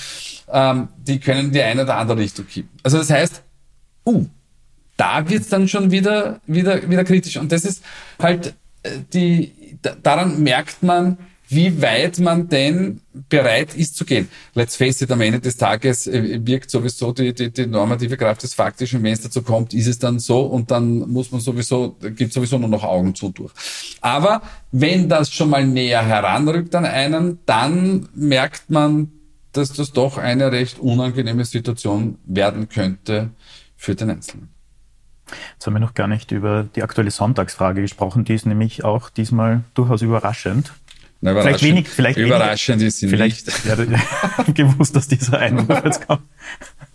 ähm, 0.51 0.89
die 0.97 1.19
können 1.19 1.51
die 1.51 1.61
eine 1.61 1.83
oder 1.83 1.97
andere 1.97 2.19
Richtung 2.19 2.34
kippen. 2.43 2.69
Also 2.83 2.97
das 2.97 3.09
heißt, 3.09 3.41
uh, 4.05 4.25
da 4.97 5.27
wird's 5.29 5.49
dann 5.49 5.67
schon 5.67 5.91
wieder, 5.91 6.39
wieder, 6.47 6.89
wieder 6.89 7.03
kritisch. 7.03 7.37
Und 7.37 7.51
das 7.51 7.65
ist 7.65 7.83
halt 8.19 8.53
äh, 8.83 8.99
die, 9.13 9.51
daran 10.03 10.41
merkt 10.43 10.83
man, 10.83 11.17
wie 11.47 11.81
weit 11.81 12.17
man 12.19 12.49
denn 12.49 13.01
bereit 13.29 13.75
ist 13.75 13.95
zu 13.95 14.05
gehen. 14.05 14.29
Let's 14.55 14.75
face 14.75 15.01
it, 15.01 15.11
am 15.11 15.21
Ende 15.21 15.39
des 15.39 15.57
Tages 15.57 16.07
äh, 16.07 16.39
wirkt 16.43 16.71
sowieso 16.71 17.11
die, 17.11 17.33
die, 17.33 17.51
die 17.51 17.67
normative 17.67 18.17
Kraft 18.17 18.43
des 18.43 18.53
Faktischen. 18.53 19.03
Wenn 19.03 19.13
es 19.13 19.21
dazu 19.21 19.43
kommt, 19.43 19.73
ist 19.73 19.87
es 19.87 19.99
dann 19.99 20.19
so 20.19 20.41
und 20.41 20.71
dann 20.71 20.99
muss 21.09 21.31
man 21.31 21.41
sowieso, 21.41 21.97
gibt 22.15 22.33
sowieso 22.33 22.57
nur 22.57 22.69
noch 22.69 22.83
Augen 22.83 23.13
zu 23.13 23.29
durch. 23.29 23.51
Aber 24.01 24.41
wenn 24.71 25.07
das 25.07 25.31
schon 25.31 25.49
mal 25.49 25.65
näher 25.65 26.03
heranrückt 26.03 26.73
an 26.73 26.85
einen, 26.85 27.39
dann 27.45 28.09
merkt 28.15 28.69
man, 28.69 29.11
dass 29.57 29.73
das 29.73 29.91
doch 29.91 30.17
eine 30.17 30.51
recht 30.51 30.79
unangenehme 30.79 31.45
Situation 31.45 32.17
werden 32.25 32.69
könnte 32.69 33.29
für 33.75 33.95
den 33.95 34.09
Einzelnen. 34.09 34.49
Jetzt 35.53 35.65
haben 35.65 35.73
wir 35.73 35.79
noch 35.79 35.95
gar 35.95 36.07
nicht 36.07 36.31
über 36.31 36.67
die 36.75 36.83
aktuelle 36.83 37.11
Sonntagsfrage 37.11 37.81
gesprochen. 37.81 38.25
Die 38.25 38.33
ist 38.33 38.45
nämlich 38.45 38.83
auch 38.83 39.09
diesmal 39.09 39.63
durchaus 39.73 40.01
überraschend. 40.01 40.73
Na, 41.21 41.31
überraschend. 41.31 41.59
Vielleicht 41.59 41.75
wenig, 41.75 41.89
vielleicht 41.89 42.17
überraschend 42.19 42.81
wenig, 42.81 42.87
ist 42.87 42.99
sie 42.99 43.07
vielleicht, 43.07 43.47
nicht. 43.47 43.65
Ja, 43.65 44.43
gewusst, 44.53 44.95
dass 44.95 45.07
dieser 45.07 45.39
Einwurf 45.39 45.83
jetzt 45.83 46.07
kommt. 46.07 46.21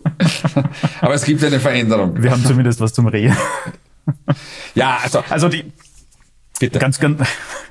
Aber 1.01 1.13
es 1.13 1.25
gibt 1.25 1.43
eine 1.43 1.59
Veränderung. 1.59 2.21
Wir 2.21 2.31
haben 2.31 2.45
zumindest 2.45 2.79
was 2.79 2.93
zum 2.93 3.07
Reden. 3.07 3.35
Ja, 4.75 4.99
also. 5.03 5.23
Also 5.29 5.49
die, 5.49 5.65
Bitte. 6.61 6.77
Ganz, 6.77 6.99
ganz, 6.99 7.27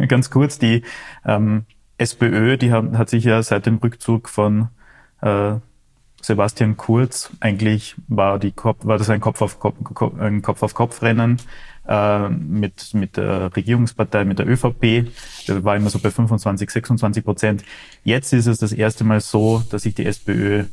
ganz 0.09 0.31
kurz, 0.31 0.59
die 0.59 0.83
ähm, 1.25 1.65
SPÖ, 1.99 2.57
die 2.57 2.73
haben, 2.73 2.99
hat 2.99 3.09
sich 3.09 3.23
ja 3.23 3.41
seit 3.41 3.67
dem 3.67 3.77
Rückzug 3.77 4.29
von 4.29 4.69
äh, 5.23 5.55
Sebastian 6.23 6.77
Kurz. 6.77 7.31
Eigentlich 7.41 7.97
war, 8.09 8.39
die 8.39 8.53
Kopf, 8.53 8.85
war 8.85 8.99
das 8.99 9.11
ein 9.11 9.21
Kopf 9.21 9.43
auf 9.43 9.59
Kopf, 9.59 10.63
auf 10.63 10.75
Kopf 10.75 11.03
äh, 11.03 12.29
mit, 12.29 12.95
mit 12.95 13.17
der 13.17 13.55
Regierungspartei, 13.57 14.25
mit 14.25 14.39
der 14.39 14.49
ÖVP. 14.49 15.11
Der 15.49 15.65
war 15.65 15.77
immer 15.77 15.91
so 15.91 15.99
bei 15.99 16.11
25, 16.11 16.71
26 16.71 17.25
Prozent. 17.25 17.65
Jetzt 18.05 18.33
ist 18.33 18.47
es 18.47 18.59
das 18.59 18.73
erste 18.73 19.05
Mal 19.05 19.21
so, 19.21 19.63
dass 19.71 19.83
sich 19.83 19.95
die 19.95 20.07
SPÖ 20.07 20.65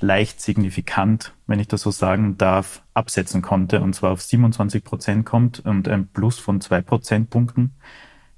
leicht 0.00 0.40
signifikant, 0.40 1.32
wenn 1.46 1.60
ich 1.60 1.68
das 1.68 1.82
so 1.82 1.90
sagen 1.90 2.36
darf, 2.36 2.82
absetzen 2.94 3.42
konnte 3.42 3.80
und 3.80 3.94
zwar 3.94 4.10
auf 4.10 4.22
27 4.22 4.82
Prozent 4.82 5.24
kommt 5.24 5.60
und 5.60 5.88
ein 5.88 6.08
Plus 6.08 6.38
von 6.38 6.60
zwei 6.60 6.82
Prozentpunkten. 6.82 7.74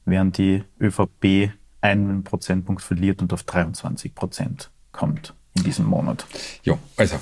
während 0.04 0.38
die 0.38 0.62
ÖVP 0.80 1.50
einen 1.80 2.24
Prozentpunkt 2.24 2.82
verliert 2.82 3.22
und 3.22 3.32
auf 3.32 3.42
23 3.42 4.14
Prozent 4.14 4.70
kommt 4.92 5.35
in 5.56 5.64
diesem 5.64 5.86
Monat. 5.86 6.26
Ja, 6.62 6.78
also 6.96 7.18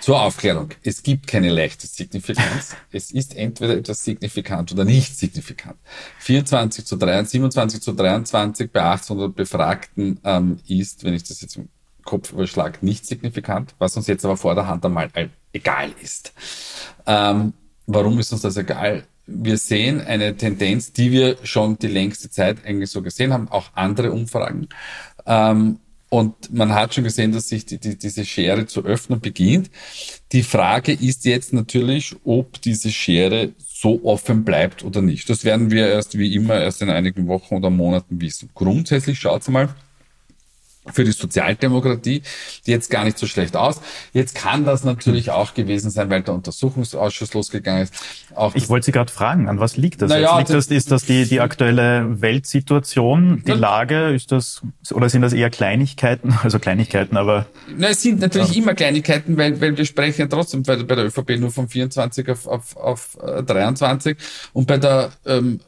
zur 0.00 0.20
Aufklärung. 0.20 0.70
Es 0.82 1.02
gibt 1.02 1.26
keine 1.26 1.50
leichte 1.50 1.86
Signifikanz. 1.86 2.76
es 2.92 3.10
ist 3.10 3.36
entweder 3.36 3.76
etwas 3.76 4.04
signifikant 4.04 4.72
oder 4.72 4.84
nicht 4.84 5.16
signifikant. 5.16 5.76
24 6.18 6.84
zu 6.84 6.96
23, 6.96 7.30
27 7.32 7.82
zu 7.82 7.92
23 7.92 8.70
bei 8.70 8.82
800 8.82 9.34
Befragten 9.34 10.20
ähm, 10.24 10.58
ist, 10.66 11.04
wenn 11.04 11.14
ich 11.14 11.24
das 11.24 11.40
jetzt 11.40 11.56
im 11.56 11.68
Kopf 12.04 12.32
überschlage, 12.32 12.78
nicht 12.80 13.06
signifikant, 13.06 13.74
was 13.78 13.96
uns 13.96 14.06
jetzt 14.06 14.24
aber 14.24 14.36
vor 14.36 14.54
der 14.54 14.66
Hand 14.66 14.84
einmal 14.84 15.08
egal 15.52 15.90
ist. 16.02 16.32
Ähm, 17.06 17.52
warum 17.86 18.18
ist 18.18 18.32
uns 18.32 18.42
das 18.42 18.56
egal? 18.56 19.04
Wir 19.26 19.56
sehen 19.56 20.00
eine 20.00 20.36
Tendenz, 20.36 20.92
die 20.92 21.12
wir 21.12 21.36
schon 21.44 21.78
die 21.78 21.86
längste 21.86 22.28
Zeit 22.28 22.64
eigentlich 22.66 22.90
so 22.90 23.02
gesehen 23.02 23.32
haben, 23.32 23.48
auch 23.48 23.70
andere 23.74 24.10
Umfragen. 24.10 24.68
Ähm, 25.26 25.78
und 26.12 26.52
man 26.52 26.74
hat 26.74 26.92
schon 26.92 27.04
gesehen, 27.04 27.32
dass 27.32 27.48
sich 27.48 27.64
die, 27.64 27.78
die, 27.78 27.96
diese 27.96 28.26
Schere 28.26 28.66
zu 28.66 28.84
öffnen 28.84 29.20
beginnt. 29.20 29.70
Die 30.32 30.42
Frage 30.42 30.92
ist 30.92 31.24
jetzt 31.24 31.54
natürlich, 31.54 32.14
ob 32.24 32.60
diese 32.60 32.90
Schere 32.90 33.52
so 33.56 34.04
offen 34.04 34.44
bleibt 34.44 34.84
oder 34.84 35.00
nicht. 35.00 35.30
Das 35.30 35.42
werden 35.46 35.70
wir 35.70 35.88
erst 35.88 36.18
wie 36.18 36.34
immer 36.34 36.60
erst 36.60 36.82
in 36.82 36.90
einigen 36.90 37.28
Wochen 37.28 37.54
oder 37.54 37.70
Monaten 37.70 38.20
wissen. 38.20 38.50
Grundsätzlich 38.54 39.18
schaut's 39.18 39.48
mal 39.48 39.74
für 40.90 41.04
die 41.04 41.12
Sozialdemokratie, 41.12 42.22
die 42.66 42.70
jetzt 42.70 42.90
gar 42.90 43.04
nicht 43.04 43.16
so 43.16 43.26
schlecht 43.26 43.56
aus. 43.56 43.80
Jetzt 44.12 44.34
kann 44.34 44.64
das 44.64 44.82
natürlich 44.82 45.30
auch 45.30 45.54
gewesen 45.54 45.90
sein, 45.90 46.10
weil 46.10 46.22
der 46.22 46.34
Untersuchungsausschuss 46.34 47.34
losgegangen 47.34 47.82
ist. 47.84 47.94
Auch 48.34 48.54
ich 48.56 48.68
wollte 48.68 48.86
Sie 48.86 48.92
gerade 48.92 49.12
fragen, 49.12 49.48
an 49.48 49.60
was 49.60 49.76
liegt 49.76 50.02
das? 50.02 50.10
Naja, 50.10 50.38
liegt 50.38 50.50
das, 50.50 50.66
ist 50.66 50.90
das 50.90 51.04
die, 51.04 51.24
die 51.26 51.40
aktuelle 51.40 52.20
Weltsituation, 52.20 53.42
die 53.46 53.52
Lage? 53.52 54.12
Ist 54.12 54.32
das, 54.32 54.62
oder 54.90 55.08
sind 55.08 55.22
das 55.22 55.32
eher 55.32 55.50
Kleinigkeiten? 55.50 56.38
Also 56.42 56.58
Kleinigkeiten, 56.58 57.16
aber. 57.16 57.46
Na, 57.76 57.90
es 57.90 58.02
sind 58.02 58.20
natürlich 58.20 58.56
ja. 58.56 58.62
immer 58.62 58.74
Kleinigkeiten, 58.74 59.36
weil, 59.36 59.60
weil 59.60 59.76
wir 59.76 59.84
sprechen 59.84 60.22
ja 60.22 60.26
trotzdem 60.26 60.64
bei, 60.64 60.76
bei 60.82 60.96
der 60.96 61.06
ÖVP 61.06 61.38
nur 61.38 61.52
von 61.52 61.68
24 61.68 62.28
auf, 62.28 62.46
auf, 62.48 62.76
auf 62.76 63.18
23 63.46 64.12
äh, 64.12 64.20
und 64.52 64.66
bei 64.66 64.78
der, 64.78 65.12
ähm, 65.24 65.60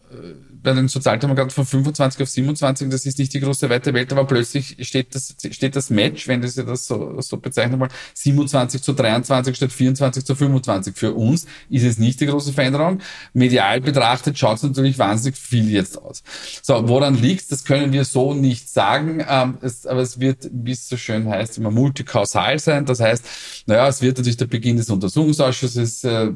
bei 0.65 0.73
den 0.73 0.89
Sozialdemokraten 0.89 1.51
von 1.51 1.67
25 1.67 2.23
auf 2.23 2.29
27, 2.29 2.89
das 2.89 3.07
ist 3.07 3.19
nicht 3.19 3.33
die 3.35 3.41
große 3.41 3.69
weite 3.71 3.95
Welt, 3.95 4.11
aber 4.13 4.25
plötzlich 4.25 4.77
steht 4.81 5.15
das, 5.15 5.37
steht 5.51 5.77
das 5.77 5.91
Match, 5.91 6.27
wenn 6.27 6.43
ja 6.43 6.63
das 6.65 6.87
so, 6.87 7.21
so 7.21 7.37
bezeichnen 7.37 7.79
wollen, 7.79 7.91
27 8.15 8.83
zu 8.83 8.95
23 8.95 9.55
statt 9.55 9.73
24 9.73 10.25
zu 10.25 10.35
25. 10.35 10.97
Für 10.97 11.13
uns 11.13 11.47
ist 11.69 11.85
es 11.85 11.99
nicht 11.99 12.21
die 12.21 12.27
große 12.27 12.53
Veränderung. 12.53 13.01
Medial 13.35 13.81
betrachtet 13.81 14.39
schaut 14.39 14.57
es 14.57 14.63
natürlich 14.63 14.99
wahnsinnig 14.99 15.39
viel 15.39 15.71
jetzt 15.71 16.01
aus. 16.01 16.23
So, 16.63 16.89
woran 16.89 17.15
liegt 17.15 17.53
das 17.53 17.65
können 17.65 17.93
wir 17.93 18.05
so 18.05 18.33
nicht 18.33 18.71
sagen, 18.71 19.23
ähm, 19.29 19.59
es, 19.61 19.87
aber 19.87 20.01
es 20.01 20.19
wird, 20.19 20.49
wie 20.51 20.73
es 20.73 20.89
so 20.89 20.97
schön 20.97 21.29
heißt, 21.29 21.59
immer 21.59 21.71
multikausal 21.71 22.59
sein. 22.59 22.87
Das 22.87 23.01
heißt, 23.01 23.25
naja, 23.67 23.87
es 23.87 24.01
wird 24.01 24.17
natürlich 24.17 24.39
der 24.39 24.47
Beginn 24.47 24.79
des 24.79 24.89
Untersuchungsausschusses, 24.89 26.05
äh, 26.05 26.31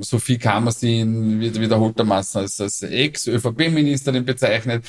Sophie 0.00 0.38
Kammersin 0.38 1.40
wird 1.40 1.60
wiederholtermaßen 1.60 2.40
als, 2.40 2.60
als 2.60 2.82
Ex-ÖVP 2.82 3.65
Premierministerin 3.66 4.24
bezeichnet. 4.24 4.84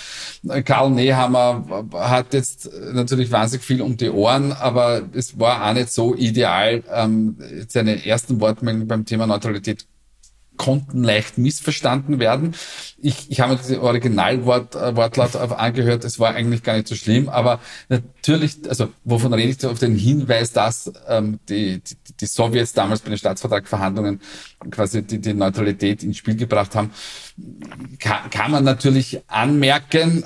Karl 0.65 0.91
Nehammer 0.91 1.85
hat 1.93 2.33
jetzt 2.33 2.69
natürlich 2.93 3.31
wahnsinnig 3.31 3.65
viel 3.65 3.81
um 3.81 3.97
die 3.97 4.09
Ohren, 4.09 4.51
aber 4.51 5.01
es 5.13 5.39
war 5.39 5.67
auch 5.67 5.73
nicht 5.73 5.91
so 5.91 6.15
ideal. 6.15 6.83
Ähm, 6.91 7.37
seine 7.67 8.05
ersten 8.05 8.39
Wortmengen 8.39 8.87
beim 8.87 9.05
Thema 9.05 9.27
Neutralität 9.27 9.85
konnten 10.57 11.03
leicht 11.03 11.37
missverstanden 11.37 12.19
werden. 12.19 12.55
Ich, 12.97 13.29
ich 13.29 13.39
habe 13.39 13.53
mir 13.53 13.59
das 13.59 13.71
Originalwort 13.77 14.75
äh, 14.75 14.95
Wortlaut 14.95 15.35
angehört, 15.35 16.03
es 16.03 16.19
war 16.19 16.33
eigentlich 16.33 16.63
gar 16.63 16.75
nicht 16.75 16.87
so 16.87 16.95
schlimm, 16.95 17.29
aber 17.29 17.59
natürlich, 17.89 18.57
also 18.67 18.89
wovon 19.03 19.33
rede 19.33 19.49
ich 19.49 19.65
auf 19.67 19.77
den 19.77 19.95
Hinweis, 19.95 20.51
dass 20.53 20.91
ähm, 21.07 21.39
die, 21.47 21.79
die, 21.79 21.95
die 22.19 22.25
Sowjets 22.25 22.73
damals 22.73 23.01
bei 23.01 23.09
den 23.09 23.19
Staatsvertragverhandlungen 23.19 24.19
quasi 24.71 25.03
die, 25.03 25.19
die 25.19 25.35
Neutralität 25.35 26.01
ins 26.01 26.17
Spiel 26.17 26.35
gebracht 26.35 26.73
haben, 26.73 26.91
kann, 27.99 28.29
kann 28.29 28.51
man 28.51 28.63
natürlich 28.63 29.21
anmerken, 29.27 30.23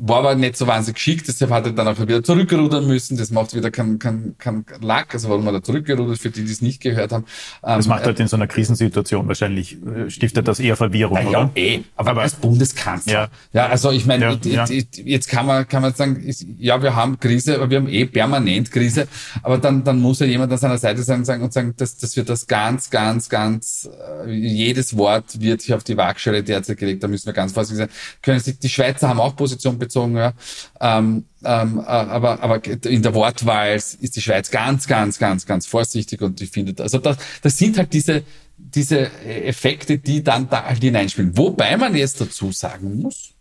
war 0.00 0.18
aber 0.18 0.34
nicht 0.36 0.56
so 0.56 0.66
wahnsinnig 0.66 0.96
geschickt, 0.96 1.26
deshalb 1.26 1.50
hat 1.50 1.66
er 1.66 1.72
dann 1.72 1.88
auch 1.88 1.98
wieder 2.00 2.22
zurückrudern 2.22 2.86
müssen. 2.86 3.16
Das 3.16 3.30
macht 3.30 3.54
wieder 3.54 3.70
kein, 3.70 3.98
kein, 3.98 4.36
kein 4.38 4.64
Lack, 4.80 5.14
also 5.14 5.28
warum 5.28 5.46
er 5.46 5.52
da 5.52 5.62
zurückgerudert, 5.62 6.18
für 6.18 6.30
die, 6.30 6.44
die 6.44 6.52
es 6.52 6.62
nicht 6.62 6.80
gehört 6.80 7.10
haben. 7.10 7.24
Das 7.60 7.86
ähm, 7.86 7.90
macht 7.90 8.04
halt 8.04 8.20
in 8.20 8.28
so 8.28 8.36
einer 8.36 8.46
Krisensituation 8.46 9.26
wahrscheinlich, 9.26 9.78
äh, 9.84 10.10
stiftet 10.10 10.46
das 10.46 10.60
eher 10.60 10.76
Verwirrung, 10.76 11.18
ja, 11.30 11.50
eh, 11.56 11.80
aber, 11.96 12.10
aber 12.10 12.22
als 12.22 12.36
Bundeskanzler. 12.36 13.12
Ja, 13.12 13.28
ja 13.52 13.66
also 13.66 13.90
ich 13.90 14.06
meine, 14.06 14.38
ja, 14.44 14.64
ja. 14.64 14.66
jetzt 14.68 15.28
kann 15.28 15.46
man, 15.46 15.66
kann 15.66 15.82
man 15.82 15.92
sagen, 15.92 16.22
ja, 16.58 16.80
wir 16.80 16.94
haben 16.94 17.18
Krise, 17.18 17.56
aber 17.56 17.68
wir 17.68 17.78
haben 17.78 17.88
eh 17.88 18.04
permanent 18.04 18.70
Krise, 18.70 19.08
aber 19.42 19.58
dann, 19.58 19.82
dann 19.82 20.00
muss 20.00 20.20
ja 20.20 20.26
jemand 20.26 20.52
an 20.52 20.58
seiner 20.58 20.78
Seite 20.78 21.02
sein 21.02 21.20
und 21.20 21.24
sagen, 21.24 21.42
und 21.42 21.52
sagen 21.52 21.74
dass, 21.76 21.96
dass 21.96 22.14
wir 22.14 22.22
das 22.22 22.46
ganz, 22.46 22.90
ganz, 22.90 23.28
ganz, 23.28 23.88
äh, 24.24 24.30
jedes 24.30 24.96
Wort 24.96 25.40
wird 25.40 25.62
hier 25.62 25.76
auf 25.76 25.84
die 25.84 25.96
Waagschale 25.96 26.37
derzeit 26.42 26.78
gelegt, 26.78 27.02
da 27.02 27.08
müssen 27.08 27.26
wir 27.26 27.32
ganz 27.32 27.52
vorsichtig 27.52 27.86
sein. 27.86 27.96
Können 28.22 28.40
Sie, 28.40 28.58
die 28.58 28.68
Schweizer 28.68 29.08
haben 29.08 29.20
auch 29.20 29.36
Position 29.36 29.78
bezogen, 29.78 30.16
ja. 30.16 30.32
Ähm, 30.80 31.24
ähm, 31.44 31.78
äh, 31.78 31.82
aber, 31.82 32.42
aber 32.42 32.64
in 32.64 33.02
der 33.02 33.14
Wortwahl 33.14 33.76
ist 33.76 34.16
die 34.16 34.20
Schweiz 34.20 34.50
ganz, 34.50 34.86
ganz, 34.86 35.18
ganz, 35.18 35.46
ganz 35.46 35.66
vorsichtig 35.66 36.20
und 36.22 36.40
ich 36.40 36.50
finde, 36.50 36.82
also 36.82 36.98
das, 36.98 37.16
das 37.42 37.56
sind 37.56 37.78
halt 37.78 37.92
diese, 37.92 38.24
diese 38.56 39.10
Effekte, 39.22 39.98
die 39.98 40.22
dann 40.22 40.48
da 40.48 40.64
halt 40.64 40.82
hineinspielen. 40.82 41.36
Wobei 41.36 41.76
man 41.76 41.94
jetzt 41.94 42.20
dazu 42.20 42.50
sagen 42.52 43.00
muss, 43.02 43.34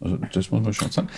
also 0.00 0.16
das 0.16 0.50
muss 0.50 0.62
man 0.62 0.72
schon 0.72 0.90
sagen, 0.90 1.08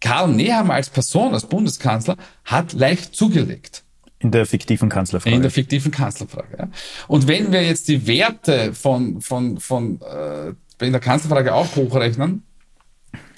Karl 0.00 0.28
Nehammer 0.28 0.74
als 0.74 0.90
Person, 0.90 1.34
als 1.34 1.46
Bundeskanzler, 1.46 2.16
hat 2.44 2.72
leicht 2.72 3.14
zugelegt. 3.14 3.84
In 4.20 4.30
der 4.32 4.46
fiktiven 4.46 4.88
Kanzlerfrage. 4.88 5.36
In 5.36 5.42
der 5.42 5.50
fiktiven 5.50 5.92
Kanzlerfrage. 5.92 6.56
Ja. 6.58 6.68
Und 7.06 7.28
wenn 7.28 7.52
wir 7.52 7.62
jetzt 7.62 7.88
die 7.88 8.06
Werte 8.06 8.74
von, 8.74 9.20
von, 9.20 9.58
von 9.58 10.00
äh, 10.00 10.48
in 10.84 10.92
der 10.92 11.00
Kanzlerfrage 11.00 11.54
auch 11.54 11.76
hochrechnen, 11.76 12.42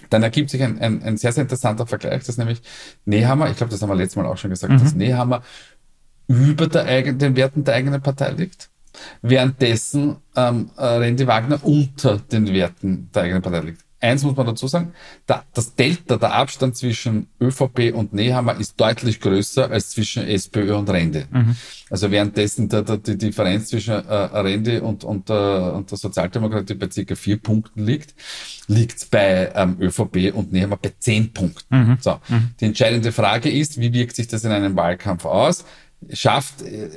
dann 0.09 0.23
ergibt 0.23 0.51
sich 0.51 0.63
ein, 0.63 0.79
ein, 0.81 1.03
ein 1.03 1.17
sehr, 1.17 1.33
sehr 1.33 1.43
interessanter 1.43 1.87
Vergleich, 1.87 2.25
dass 2.25 2.37
nämlich 2.37 2.63
Nehammer, 3.05 3.51
ich 3.51 3.57
glaube, 3.57 3.71
das 3.71 3.81
haben 3.81 3.91
wir 3.91 3.95
letztes 3.95 4.17
Mal 4.17 4.27
auch 4.27 4.37
schon 4.37 4.51
gesagt, 4.51 4.73
mhm. 4.73 4.79
dass 4.79 4.95
Nehammer 4.95 5.43
über 6.27 6.67
der 6.67 6.85
eigenen, 6.85 7.19
den 7.19 7.37
Werten 7.37 7.65
der 7.65 7.75
eigenen 7.75 8.03
Partei 8.03 8.31
liegt. 8.31 8.71
Währenddessen 9.23 10.17
ähm, 10.37 10.71
äh, 10.77 10.85
Randy 10.85 11.27
Wagner 11.27 11.61
unter 11.63 12.19
den 12.19 12.53
Werten 12.53 13.11
der 13.15 13.23
eigenen 13.23 13.43
Partei 13.43 13.61
liegt. 13.61 13.85
Eins 14.02 14.23
muss 14.25 14.35
man 14.35 14.47
dazu 14.47 14.66
sagen, 14.66 14.95
da, 15.26 15.45
das 15.52 15.75
Delta, 15.75 16.16
der 16.16 16.33
Abstand 16.33 16.75
zwischen 16.75 17.26
ÖVP 17.38 17.92
und 17.95 18.14
Nehammer 18.14 18.59
ist 18.59 18.80
deutlich 18.80 19.21
größer 19.21 19.71
als 19.71 19.90
zwischen 19.90 20.26
SPÖ 20.26 20.75
und 20.75 20.88
Rende. 20.88 21.26
Mhm. 21.30 21.57
Also 21.90 22.11
währenddessen 22.11 22.71
der, 22.71 22.83
der, 22.83 22.97
die 22.97 23.19
Differenz 23.19 23.69
zwischen 23.69 23.92
äh, 23.92 24.14
Rende 24.14 24.83
und, 24.83 25.04
und, 25.04 25.28
äh, 25.28 25.33
und 25.33 25.90
der 25.90 25.99
Sozialdemokratie 25.99 26.75
bei 26.75 26.88
circa 26.90 27.14
vier 27.14 27.37
Punkten 27.37 27.85
liegt, 27.85 28.14
liegt 28.69 29.11
bei 29.11 29.52
ähm, 29.54 29.76
ÖVP 29.78 30.33
und 30.35 30.50
Nehammer 30.50 30.78
bei 30.78 30.92
zehn 30.99 31.33
Punkten. 31.35 31.76
Mhm. 31.76 31.99
So, 32.00 32.21
mhm. 32.28 32.52
Die 32.59 32.64
entscheidende 32.64 33.12
Frage 33.12 33.50
ist, 33.50 33.78
wie 33.78 33.92
wirkt 33.92 34.16
sich 34.16 34.28
das 34.28 34.45
in 34.45 34.50
einem 34.50 34.76
Wahlkampf 34.76 35.26
aus? 35.26 35.66
Schafft, 36.11 36.62
äh, 36.62 36.88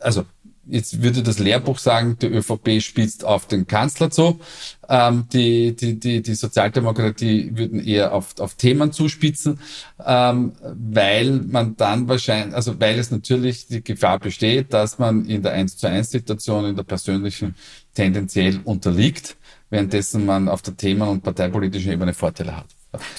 also 0.00 0.24
jetzt 0.70 1.02
würde 1.02 1.22
das 1.22 1.38
Lehrbuch 1.38 1.78
sagen, 1.78 2.16
die 2.20 2.26
ÖVP 2.26 2.80
spitzt 2.80 3.24
auf 3.24 3.46
den 3.46 3.66
Kanzler 3.66 4.10
zu. 4.10 4.40
Ähm, 4.88 5.26
die, 5.32 5.74
die, 5.76 5.98
die, 5.98 6.22
die 6.22 6.34
Sozialdemokratie 6.34 7.52
würden 7.54 7.84
eher 7.84 8.12
auf, 8.12 8.38
auf 8.40 8.54
Themen 8.54 8.92
zuspitzen, 8.92 9.60
ähm, 10.04 10.52
weil 10.62 11.32
man 11.32 11.76
dann 11.76 12.08
wahrscheinlich, 12.08 12.54
also 12.54 12.80
weil 12.80 12.98
es 12.98 13.10
natürlich 13.10 13.68
die 13.68 13.84
Gefahr 13.84 14.18
besteht, 14.18 14.72
dass 14.72 14.98
man 14.98 15.26
in 15.26 15.42
der 15.42 15.52
1 15.52 15.76
zu 15.76 15.86
1 15.86 16.10
Situation, 16.10 16.64
in 16.64 16.76
der 16.76 16.82
persönlichen 16.82 17.54
tendenziell 17.94 18.60
unterliegt, 18.64 19.36
währenddessen 19.70 20.26
man 20.26 20.48
auf 20.48 20.62
der 20.62 20.76
Themen- 20.76 21.08
und 21.08 21.22
parteipolitischen 21.22 21.92
Ebene 21.92 22.14
Vorteile 22.14 22.56
hat. 22.56 22.66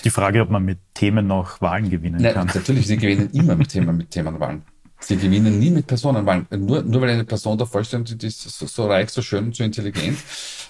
Die 0.03 0.09
Frage, 0.09 0.41
ob 0.41 0.49
man 0.49 0.65
mit 0.65 0.79
Themen 0.93 1.27
noch 1.27 1.61
Wahlen 1.61 1.89
gewinnen 1.89 2.21
Nein, 2.21 2.33
kann. 2.33 2.51
Natürlich, 2.53 2.87
sie 2.87 2.97
gewinnen 2.97 3.29
immer 3.31 3.55
mit 3.55 3.69
Themen, 3.69 3.95
mit 3.95 4.11
Themenwahlen. 4.11 4.63
Sie 5.03 5.17
gewinnen 5.17 5.59
nie 5.59 5.71
mit 5.71 5.87
Personenwahlen. 5.87 6.47
Nur, 6.51 6.83
nur 6.83 7.01
weil 7.01 7.09
eine 7.09 7.23
Person 7.23 7.57
da 7.57 7.65
vorstellt, 7.65 8.21
die 8.21 8.27
ist 8.27 8.41
so, 8.41 8.67
so 8.67 8.87
reich, 8.87 9.09
so 9.09 9.21
schön, 9.21 9.51
so 9.51 9.63
intelligent, 9.63 10.17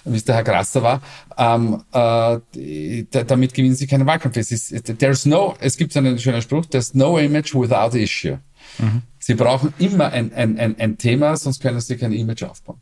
wie 0.04 0.16
es 0.16 0.24
der 0.24 0.36
Herr 0.36 0.44
Grasser 0.44 0.82
war, 0.82 1.02
ähm, 1.36 1.82
äh, 1.92 2.38
die, 2.54 3.06
damit 3.10 3.52
gewinnen 3.52 3.74
sie 3.74 3.86
keinen 3.86 4.06
Wahlkampf. 4.06 4.36
Es 4.38 4.50
ist, 4.50 4.98
there's 4.98 5.26
no, 5.26 5.54
es 5.60 5.76
gibt 5.76 5.96
einen 5.96 6.18
schönen 6.18 6.40
Spruch, 6.40 6.66
there's 6.66 6.94
no 6.94 7.18
image 7.18 7.54
without 7.54 7.96
issue. 7.96 8.38
Mhm. 8.78 9.02
Sie 9.18 9.34
brauchen 9.34 9.74
immer 9.78 10.10
ein, 10.12 10.32
ein, 10.32 10.58
ein, 10.58 10.80
ein 10.80 10.98
Thema, 10.98 11.36
sonst 11.36 11.60
können 11.60 11.80
sie 11.80 11.96
kein 11.96 12.12
Image 12.12 12.42
aufbauen. 12.42 12.80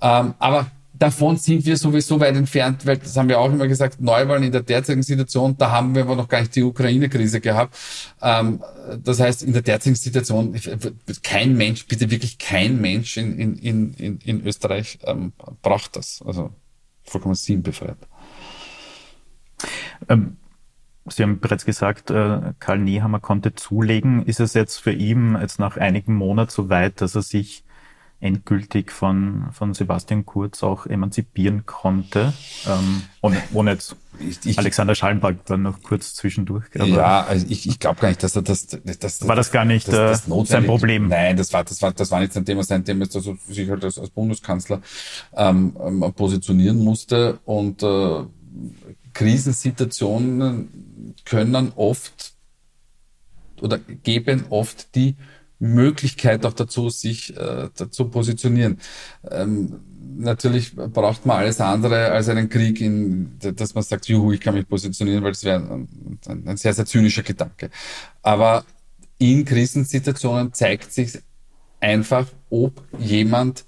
Ähm, 0.00 0.34
aber 0.38 0.70
davon 0.98 1.36
sind 1.36 1.64
wir 1.66 1.76
sowieso 1.76 2.18
weit 2.20 2.36
entfernt, 2.36 2.86
weil 2.86 2.98
das 2.98 3.16
haben 3.16 3.28
wir 3.28 3.38
auch 3.38 3.50
immer 3.50 3.68
gesagt, 3.68 4.00
Neuwahlen 4.00 4.44
in 4.44 4.52
der 4.52 4.62
derzeitigen 4.62 5.02
Situation, 5.02 5.56
da 5.56 5.70
haben 5.70 5.94
wir 5.94 6.02
aber 6.02 6.16
noch 6.16 6.28
gar 6.28 6.40
nicht 6.40 6.54
die 6.56 6.62
Ukraine-Krise 6.62 7.40
gehabt. 7.40 7.76
Ähm, 8.22 8.62
das 9.02 9.20
heißt, 9.20 9.42
in 9.42 9.52
der 9.52 9.62
derzeitigen 9.62 9.96
Situation, 9.96 10.54
kein 11.22 11.56
Mensch, 11.56 11.86
bitte 11.86 12.10
wirklich 12.10 12.38
kein 12.38 12.80
Mensch 12.80 13.16
in, 13.16 13.38
in, 13.38 13.94
in, 13.94 14.18
in 14.18 14.46
Österreich 14.46 14.98
ähm, 15.04 15.32
braucht 15.62 15.96
das. 15.96 16.22
Also 16.26 16.50
vollkommen 17.04 17.34
sinnbefreit. 17.34 17.98
Ähm, 20.08 20.36
Sie 21.08 21.22
haben 21.22 21.38
bereits 21.38 21.64
gesagt, 21.64 22.10
äh, 22.10 22.52
Karl 22.58 22.78
Nehammer 22.78 23.20
konnte 23.20 23.54
zulegen. 23.54 24.24
Ist 24.26 24.40
es 24.40 24.54
jetzt 24.54 24.78
für 24.78 24.92
ihn 24.92 25.38
jetzt 25.40 25.60
nach 25.60 25.76
einigen 25.76 26.14
Monaten 26.14 26.50
so 26.50 26.68
weit, 26.68 27.00
dass 27.00 27.14
er 27.14 27.22
sich 27.22 27.64
endgültig 28.20 28.90
von, 28.90 29.48
von 29.52 29.74
Sebastian 29.74 30.24
Kurz 30.24 30.62
auch 30.62 30.86
emanzipieren 30.86 31.66
konnte, 31.66 32.32
ähm, 32.66 33.02
ohne, 33.20 33.42
ohne 33.52 33.72
jetzt 33.72 33.96
ich, 34.18 34.58
Alexander 34.58 34.94
Schallenberg 34.94 35.44
dann 35.44 35.62
noch 35.62 35.82
kurz 35.82 36.14
zwischendurch. 36.14 36.64
ja, 36.74 37.24
also 37.24 37.46
ich, 37.48 37.68
ich 37.68 37.78
glaube 37.78 38.00
gar 38.00 38.08
nicht, 38.08 38.22
dass 38.22 38.34
er 38.34 38.42
das, 38.42 38.66
das 38.66 39.28
war 39.28 39.36
das 39.36 39.52
gar 39.52 39.66
nicht 39.66 39.88
das, 39.88 40.26
das 40.26 40.28
äh, 40.28 40.44
sein 40.46 40.64
Problem. 40.64 41.08
Nein, 41.08 41.36
das 41.36 41.52
war 41.52 41.64
das 41.64 41.82
war 41.82 41.92
das 41.92 42.10
war 42.10 42.20
nicht 42.20 42.32
sein 42.32 42.46
Thema. 42.46 42.62
Sein 42.62 42.84
Thema 42.84 43.02
ist, 43.02 43.14
dass 43.14 43.26
er 43.26 43.36
sich 43.46 43.68
halt 43.68 43.84
als, 43.84 43.98
als 43.98 44.10
Bundeskanzler 44.10 44.80
ähm, 45.34 45.76
ähm, 45.78 46.12
positionieren 46.14 46.82
musste 46.82 47.38
und 47.44 47.82
äh, 47.82 48.24
Krisensituationen 49.12 51.14
können 51.24 51.72
oft 51.76 52.32
oder 53.60 53.78
geben 53.78 54.44
oft 54.50 54.94
die 54.94 55.16
Möglichkeit 55.58 56.44
auch 56.44 56.52
dazu, 56.52 56.90
sich 56.90 57.36
äh, 57.36 57.68
dazu 57.74 58.08
positionieren. 58.08 58.78
Ähm, 59.30 59.80
natürlich 60.18 60.74
braucht 60.76 61.26
man 61.26 61.38
alles 61.38 61.60
andere 61.60 62.10
als 62.10 62.28
einen 62.28 62.48
Krieg, 62.48 62.80
in, 62.80 63.38
dass 63.38 63.74
man 63.74 63.84
sagt, 63.84 64.08
juhu, 64.08 64.32
ich 64.32 64.40
kann 64.40 64.54
mich 64.54 64.68
positionieren, 64.68 65.24
weil 65.24 65.32
das 65.32 65.44
wäre 65.44 65.60
ein, 65.60 66.18
ein, 66.46 66.56
sehr, 66.56 66.74
sehr 66.74 66.86
zynischer 66.86 67.22
Gedanke. 67.22 67.70
Aber 68.22 68.64
in 69.18 69.44
Krisensituationen 69.44 70.52
zeigt 70.52 70.92
sich 70.92 71.18
einfach, 71.80 72.26
ob 72.50 72.82
jemand 72.98 73.64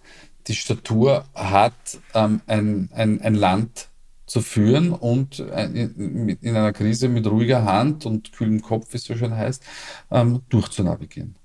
die 0.46 0.54
Statur 0.54 1.24
hat, 1.34 1.74
ähm, 2.14 2.40
ein, 2.46 2.88
ein, 2.92 3.20
ein 3.20 3.34
Land 3.34 3.88
zu 4.26 4.42
führen 4.42 4.92
und 4.92 5.40
äh, 5.40 5.64
in, 5.64 6.28
in 6.28 6.56
einer 6.56 6.72
Krise 6.72 7.08
mit 7.08 7.26
ruhiger 7.26 7.64
Hand 7.64 8.06
und 8.06 8.32
kühlem 8.32 8.60
Kopf, 8.60 8.92
wie 8.92 8.98
es 8.98 9.04
so 9.04 9.16
schön 9.16 9.34
heißt, 9.34 9.62
ähm, 10.10 10.42
durchzunavigieren. 10.48 11.37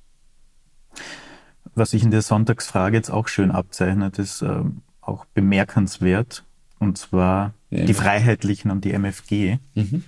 Was 1.75 1.91
sich 1.91 2.03
in 2.03 2.11
der 2.11 2.21
Sonntagsfrage 2.21 2.95
jetzt 2.95 3.09
auch 3.09 3.27
schön 3.27 3.51
abzeichnet, 3.51 4.19
ist 4.19 4.41
ähm, 4.41 4.81
auch 5.01 5.25
bemerkenswert, 5.25 6.43
und 6.79 6.97
zwar 6.97 7.53
ja, 7.69 7.85
die 7.85 7.93
Freiheitlichen 7.93 8.71
und 8.71 8.85
die 8.85 8.93
MFG. 8.93 9.57
Mhm. 9.73 10.03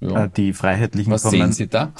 Ja. 0.00 0.24
Äh, 0.24 0.30
die 0.30 0.52
Freiheitlichen 0.52 1.12
Was 1.12 1.22
sehen 1.22 1.52
Sie 1.52 1.66
da? 1.68 1.92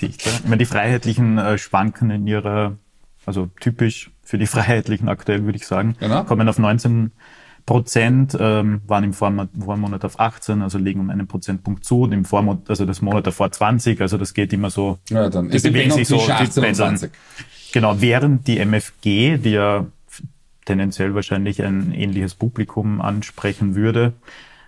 ich 0.00 0.18
meine, 0.44 0.56
die 0.56 0.64
Freiheitlichen 0.64 1.36
äh, 1.38 1.58
schwanken 1.58 2.10
in 2.10 2.26
ihrer, 2.26 2.78
also 3.26 3.50
typisch 3.60 4.10
für 4.22 4.38
die 4.38 4.46
Freiheitlichen 4.46 5.08
aktuell 5.08 5.44
würde 5.44 5.56
ich 5.56 5.66
sagen, 5.66 5.96
genau. 6.00 6.24
kommen 6.24 6.48
auf 6.48 6.58
19 6.58 7.12
Prozent 7.66 8.36
ähm, 8.38 8.82
waren 8.86 9.04
im 9.04 9.12
Vormonat 9.14 10.04
auf 10.04 10.20
18, 10.20 10.60
also 10.60 10.76
legen 10.78 11.00
um 11.00 11.10
einen 11.10 11.26
Prozentpunkt 11.26 11.84
zu, 11.84 12.02
und 12.02 12.12
im 12.12 12.24
Vormonat, 12.24 12.68
also 12.68 12.84
das 12.84 13.00
Monat 13.00 13.26
davor 13.26 13.50
20, 13.50 14.00
also 14.00 14.18
das 14.18 14.34
geht 14.34 14.52
immer 14.52 14.70
so. 14.70 14.98
Ja, 15.08 15.30
dann 15.30 15.48
ist 15.48 15.62
bewegen 15.62 15.90
sich 15.90 16.08
so 16.08 16.20
18 16.20 16.64
und 16.64 16.74
20. 16.74 17.10
Genau, 17.72 18.00
während 18.00 18.46
die 18.46 18.58
MFG, 18.58 19.38
die 19.38 19.50
ja 19.50 19.86
tendenziell 20.66 21.14
wahrscheinlich 21.14 21.62
ein 21.62 21.92
ähnliches 21.92 22.34
Publikum 22.34 23.00
ansprechen 23.00 23.74
würde, 23.74 24.12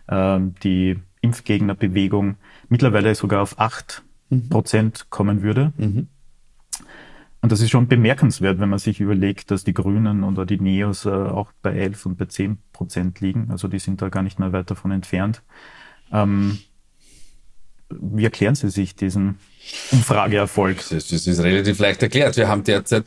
äh, 0.09 0.39
die 0.63 0.99
Impfgegnerbewegung 1.21 2.37
mittlerweile 2.69 3.15
sogar 3.15 3.43
auf 3.43 3.59
8 3.59 4.03
mhm. 4.31 4.49
Prozent 4.49 5.07
kommen 5.11 5.43
würde. 5.43 5.73
Mhm. 5.77 6.09
Und 7.43 7.53
das 7.53 7.61
ist 7.61 7.71
schon 7.71 7.87
bemerkenswert, 7.87 8.59
wenn 8.59 8.71
man 8.71 8.79
sich 8.79 9.01
überlegt, 9.01 9.51
dass 9.51 9.63
die 9.63 9.75
Grünen 9.75 10.25
oder 10.25 10.47
die 10.47 10.61
Neos 10.61 11.05
äh, 11.05 11.11
auch 11.11 11.53
bei 11.63 11.73
11 11.73 12.07
und 12.07 12.19
bei 12.19 12.25
10 12.25 12.59
Prozent 12.73 13.21
liegen. 13.21 13.51
Also 13.51 13.69
die 13.69 13.79
sind 13.79 14.03
da 14.03 14.09
gar 14.09 14.23
nicht 14.23 14.39
mehr 14.39 14.53
weit 14.53 14.71
davon 14.71 14.91
entfernt. 14.91 15.43
Ähm, 16.13 16.59
wie 17.89 18.25
erklären 18.25 18.55
Sie 18.55 18.69
sich 18.69 18.97
diesen 18.97 19.39
Umfrageerfolg? 19.93 20.79
Das 20.79 20.93
ist, 20.93 21.13
das 21.13 21.27
ist 21.27 21.43
relativ 21.43 21.79
leicht 21.79 22.03
erklärt. 22.03 22.37
Wir 22.37 22.49
haben 22.49 22.65
derzeit 22.65 23.05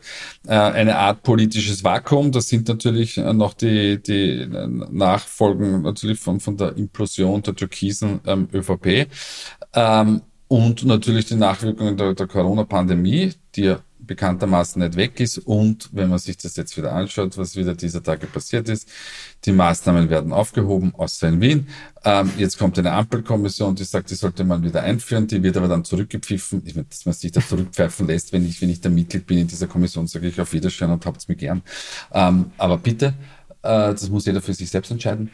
äh, 0.47 0.53
eine 0.53 0.97
Art 0.97 1.23
politisches 1.23 1.83
Vakuum. 1.83 2.31
Das 2.31 2.47
sind 2.47 2.67
natürlich 2.67 3.17
äh, 3.17 3.33
noch 3.33 3.53
die, 3.53 4.01
die 4.01 4.47
Nachfolgen 4.47 5.81
natürlich 5.81 6.19
von, 6.19 6.39
von 6.39 6.55
der 6.55 6.77
Implosion 6.77 7.41
der 7.41 7.55
türkisen 7.55 8.21
ähm, 8.25 8.47
ÖVP. 8.53 9.09
Ähm, 9.73 10.21
und 10.47 10.85
natürlich 10.85 11.25
die 11.25 11.35
Nachwirkungen 11.35 11.97
der, 11.97 12.13
der 12.13 12.27
Corona-Pandemie, 12.27 13.33
die 13.55 13.63
ja 13.63 13.79
bekanntermaßen 14.09 14.81
nicht 14.81 14.97
weg 14.97 15.19
ist. 15.19 15.37
Und 15.37 15.89
wenn 15.93 16.09
man 16.09 16.17
sich 16.17 16.35
das 16.35 16.57
jetzt 16.57 16.75
wieder 16.75 16.91
anschaut, 16.91 17.37
was 17.37 17.55
wieder 17.55 17.75
dieser 17.75 18.03
Tage 18.03 18.25
passiert 18.25 18.67
ist, 18.67 18.89
die 19.45 19.51
Maßnahmen 19.51 20.09
werden 20.09 20.33
aufgehoben, 20.33 20.93
außer 20.95 21.29
in 21.29 21.39
Wien. 21.39 21.67
Ähm, 22.03 22.31
jetzt 22.37 22.57
kommt 22.57 22.77
eine 22.79 22.91
Ampelkommission, 22.91 23.75
die 23.75 23.83
sagt, 23.83 24.09
die 24.09 24.15
sollte 24.15 24.43
man 24.43 24.63
wieder 24.63 24.81
einführen, 24.81 25.27
die 25.27 25.41
wird 25.43 25.55
aber 25.57 25.67
dann 25.67 25.85
zurückgepfiffen. 25.85 26.63
Ich 26.65 26.75
meine, 26.75 26.87
dass 26.89 27.05
man 27.05 27.13
sich 27.13 27.31
da 27.31 27.39
zurückpfeifen 27.39 28.07
lässt, 28.07 28.33
wenn 28.33 28.45
ich, 28.45 28.59
wenn 28.61 28.69
ich 28.69 28.81
da 28.81 28.89
Mitglied 28.89 29.27
bin 29.27 29.37
in 29.37 29.47
dieser 29.47 29.67
Kommission, 29.67 30.07
sage 30.07 30.27
ich 30.27 30.41
auf 30.41 30.51
Wiedersehen 30.51 30.91
und 30.91 31.05
habt's 31.05 31.27
mir 31.27 31.35
gern. 31.35 31.61
Ähm, 32.11 32.51
aber 32.57 32.77
bitte, 32.77 33.13
äh, 33.61 33.93
das 33.93 34.09
muss 34.09 34.25
jeder 34.25 34.41
für 34.41 34.53
sich 34.53 34.69
selbst 34.69 34.91
entscheiden 34.91 35.29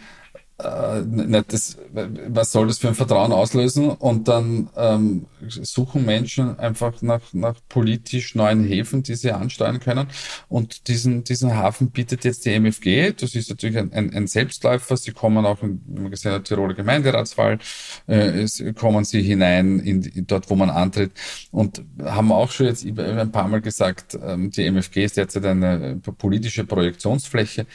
äh, 0.58 1.02
nicht 1.02 1.52
das, 1.52 1.78
was 1.92 2.54
soll 2.54 2.68
das 2.68 2.78
für 2.78 2.88
ein 2.88 2.96
Vertrauen 2.96 3.34
auslösen? 3.34 3.90
Und 3.90 4.30
dann 4.30 4.70
ähm, 4.78 5.26
suchen 5.48 6.06
Menschen 6.06 6.58
einfach 6.58 7.02
nach, 7.02 7.34
nach 7.34 7.56
politisch 7.68 8.36
neuen 8.36 8.64
Häfen, 8.64 9.04
die 9.04 9.16
sie 9.16 9.32
ansteuern 9.32 9.82
können. 9.82 10.08
Und 10.48 10.88
diesen, 10.88 11.26
diesen 11.26 11.56
Hafen 11.56 11.92
bietet 11.92 12.24
jetzt 12.24 12.46
die 12.46 12.54
MFG. 12.54 13.12
Das 13.12 13.36
ist 13.36 13.50
natürlich 13.50 13.78
ein, 13.78 13.92
ein, 13.92 14.14
ein 14.14 14.28
Selbstläufer. 14.28 14.96
Sie 14.96 15.12
kommen 15.12 15.46
auch, 15.46 15.62
in, 15.62 15.82
wie 15.88 16.00
man 16.00 16.12
gesehen 16.12 16.32
hat, 16.32 16.46
Tiroler 16.46 16.74
Gemeinderatswahl, 16.74 17.60
äh, 18.08 18.48
kommen 18.76 19.04
sie 19.04 19.22
hinein 19.22 19.80
in, 19.80 20.04
in, 20.04 20.26
dort, 20.26 20.50
wo 20.50 20.56
man 20.56 20.70
antritt. 20.70 21.12
Und 21.52 21.84
haben 22.02 22.32
auch 22.32 22.52
schon 22.52 22.68
jetzt 22.68 22.86
ein 22.86 23.32
paar 23.32 23.50
Mal 23.50 23.60
gesagt, 23.60 24.18
ähm, 24.24 24.52
die 24.52 24.64
MFG 24.64 25.04
ist 25.04 25.18
derzeit 25.18 25.46
eine 25.46 26.00
politische 26.18 26.64
Projektionsfläche, 26.66 27.66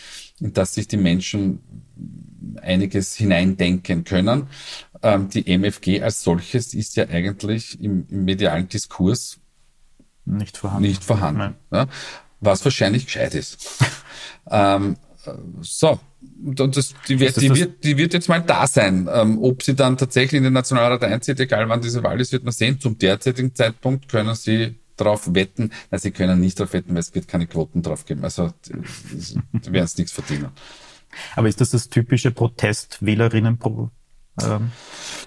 in 0.41 0.55
das 0.55 0.75
sich 0.75 0.89
die 0.89 0.97
Menschen 0.97 1.61
einiges 2.59 3.15
hineindenken 3.15 4.05
können. 4.05 4.49
Ähm, 5.03 5.29
die 5.29 5.47
MFG 5.47 6.03
als 6.03 6.23
solches 6.23 6.75
ist 6.75 6.97
ja 6.97 7.09
eigentlich 7.09 7.81
im, 7.81 8.07
im 8.09 8.25
medialen 8.25 8.69
Diskurs 8.69 9.39
nicht 10.25 10.57
vorhanden. 10.57 10.89
Nicht 10.89 11.05
vorhanden 11.05 11.55
ja, 11.73 11.87
was 12.41 12.65
wahrscheinlich 12.65 13.07
gescheit 13.07 13.35
ist. 13.35 13.79
ähm, 14.51 14.97
so, 15.61 15.99
und 16.45 16.77
das, 16.77 16.95
die, 17.09 17.21
wird, 17.21 17.41
die, 17.41 17.55
wird, 17.55 17.85
die 17.85 17.97
wird 17.97 18.15
jetzt 18.15 18.29
mal 18.29 18.41
da 18.41 18.67
sein. 18.67 19.09
Ähm, 19.13 19.39
ob 19.43 19.63
sie 19.63 19.75
dann 19.75 19.97
tatsächlich 19.97 20.39
in 20.39 20.45
den 20.45 20.53
Nationalrat 20.53 21.03
einzieht, 21.05 21.41
egal 21.41 21.69
wann 21.69 21.81
diese 21.81 22.03
Wahl 22.03 22.21
ist, 22.21 22.33
wird 22.33 22.45
man 22.45 22.53
sehen. 22.53 22.81
Zum 22.81 22.99
derzeitigen 22.99 23.55
Zeitpunkt 23.55 24.09
können 24.09 24.35
sie 24.35 24.77
darauf 24.97 25.35
wetten. 25.35 25.71
Nein, 25.91 26.01
sie 26.01 26.11
können 26.11 26.41
nicht 26.41 26.59
darauf 26.59 26.73
wetten, 26.73 26.95
weil 26.95 27.01
es 27.01 27.15
wird 27.15 27.29
keine 27.29 27.47
Quoten 27.47 27.83
drauf 27.83 28.05
geben. 28.05 28.25
Also, 28.25 28.53
die 28.69 29.73
werden 29.73 29.85
es 29.85 29.97
nichts 29.97 30.13
verdienen. 30.13 30.49
Aber 31.37 31.49
ist 31.49 31.61
das 31.61 31.71
das 31.71 31.89
typische 31.89 32.31
Protest-Wählerinnen? 32.31 33.59
Ähm, 34.43 34.71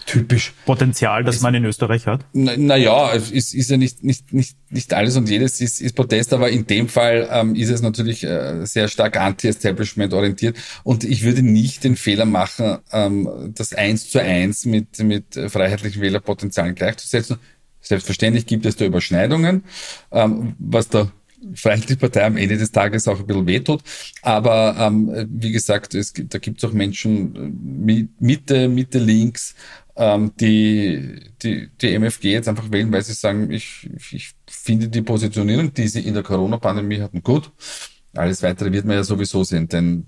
Typisch. 0.06 0.54
Potenzial, 0.66 1.24
das 1.24 1.38
es, 1.38 1.42
man 1.42 1.54
in 1.56 1.66
Österreich 1.66 2.08
hat? 2.08 2.26
Naja, 2.34 3.10
na 3.10 3.16
es 3.16 3.32
ist, 3.32 3.54
ist 3.54 3.70
ja 3.70 3.78
nicht, 3.78 4.04
nicht, 4.04 4.34
nicht, 4.34 4.58
nicht 4.70 4.94
alles 4.94 5.16
und 5.16 5.30
jedes 5.30 5.62
ist, 5.62 5.82
ist 5.82 5.96
Protest, 5.96 6.34
aber 6.34 6.50
in 6.50 6.68
dem 6.68 6.90
Fall 6.90 7.28
ähm, 7.32 7.56
ist 7.56 7.70
es 7.70 7.82
natürlich 7.82 8.24
äh, 8.24 8.66
sehr 8.66 8.88
stark 8.88 9.18
anti-Establishment 9.18 10.14
orientiert 10.14 10.58
und 10.84 11.04
ich 11.04 11.24
würde 11.24 11.42
nicht 11.42 11.84
den 11.84 11.96
Fehler 11.96 12.26
machen, 12.26 12.80
ähm, 12.92 13.54
das 13.56 13.74
eins 13.74 14.10
zu 14.10 14.20
eins 14.20 14.66
mit, 14.66 15.00
mit 15.00 15.36
freiheitlichen 15.36 16.02
Wählerpotenzialen 16.02 16.76
gleichzusetzen. 16.76 17.38
Selbstverständlich 17.80 18.46
gibt 18.46 18.66
es 18.66 18.76
da 18.76 18.86
Überschneidungen, 18.86 19.64
ähm, 20.12 20.56
was 20.60 20.90
da 20.90 21.12
vielleicht 21.54 21.90
die 21.90 21.96
Partei 21.96 22.26
am 22.26 22.38
Ende 22.38 22.58
des 22.58 22.72
Tages 22.72 23.08
auch 23.08 23.20
ein 23.20 23.26
bisschen 23.26 23.48
wehtut. 23.48 23.82
Aber 24.22 24.76
ähm, 24.80 25.28
wie 25.30 25.52
gesagt, 25.52 25.96
es 25.96 26.14
gibt, 26.14 26.34
da 26.34 26.40
gibt 26.40 26.58
es 26.58 26.70
auch 26.70 26.74
Menschen 26.74 27.36
äh, 27.88 28.08
Mitte, 28.20 28.70
Mitte 28.70 29.00
links, 29.00 29.56
ähm, 29.96 30.32
die, 30.40 31.20
die 31.42 31.70
die 31.82 31.94
MFG 32.00 32.32
jetzt 32.32 32.48
einfach 32.48 32.72
wählen, 32.72 32.92
weil 32.92 33.04
sie 33.04 33.14
sagen, 33.14 33.52
ich, 33.52 33.90
ich 34.12 34.32
finde 34.48 34.90
die 34.90 35.02
Positionierung, 35.02 35.74
die 35.74 35.88
sie 35.88 36.02
in 36.02 36.14
der 36.14 36.24
Corona-Pandemie 36.24 37.02
hatten, 37.02 37.22
gut. 37.22 37.52
Alles 38.16 38.44
Weitere 38.44 38.72
wird 38.72 38.86
man 38.86 38.96
ja 38.96 39.04
sowieso 39.04 39.44
sehen, 39.44 39.68
denn 39.68 40.06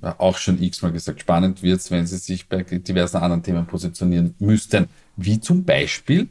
auch 0.00 0.38
schon 0.38 0.62
x-mal 0.62 0.92
gesagt, 0.92 1.20
spannend 1.20 1.62
wird 1.62 1.80
es, 1.80 1.90
wenn 1.90 2.06
sie 2.06 2.16
sich 2.16 2.48
bei 2.48 2.62
diversen 2.62 3.18
anderen 3.18 3.42
Themen 3.42 3.66
positionieren 3.66 4.34
müssten, 4.38 4.88
wie 5.16 5.40
zum 5.40 5.64
Beispiel 5.64 6.28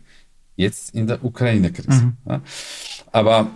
jetzt 0.55 0.93
in 0.95 1.07
der 1.07 1.23
Ukraine-Krise. 1.23 2.05
Mhm. 2.05 2.17
Ja. 2.27 2.41
Aber 3.11 3.51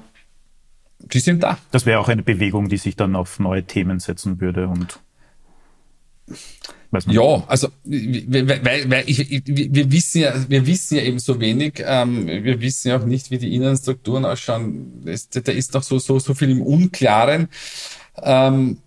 die 1.14 1.20
sind 1.20 1.44
da. 1.44 1.58
Das 1.72 1.86
wäre 1.86 2.00
auch 2.00 2.10
eine 2.10 2.24
Bewegung, 2.24 2.70
die 2.70 2.78
sich 2.78 2.96
dann 2.96 3.16
auf 3.16 3.40
neue 3.40 3.64
Themen 3.64 4.00
setzen 4.00 4.42
würde 4.42 4.68
und 4.68 5.00
ja, 7.08 7.44
also 7.48 7.68
weil, 7.84 8.90
weil 8.90 9.04
ich, 9.10 9.20
ich, 9.20 9.44
wir 9.46 9.92
wissen 9.92 10.22
ja, 10.22 10.34
wir 10.50 10.66
wissen 10.66 10.96
ja 10.96 11.04
eben 11.04 11.20
so 11.20 11.40
wenig. 11.42 11.84
Ähm, 11.86 12.26
wir 12.28 12.62
wissen 12.62 12.88
ja 12.88 12.98
auch 12.98 13.06
nicht, 13.06 13.32
wie 13.32 13.38
die 13.38 13.54
Innenstrukturen 13.54 14.24
ausschauen. 14.26 15.04
Es, 15.06 15.30
da 15.30 15.52
ist 15.52 15.74
noch 15.74 15.84
so 15.84 16.00
so 16.00 16.20
so 16.20 16.34
viel 16.34 16.50
im 16.52 16.62
Unklaren. 16.62 17.50
Ähm, 18.22 18.78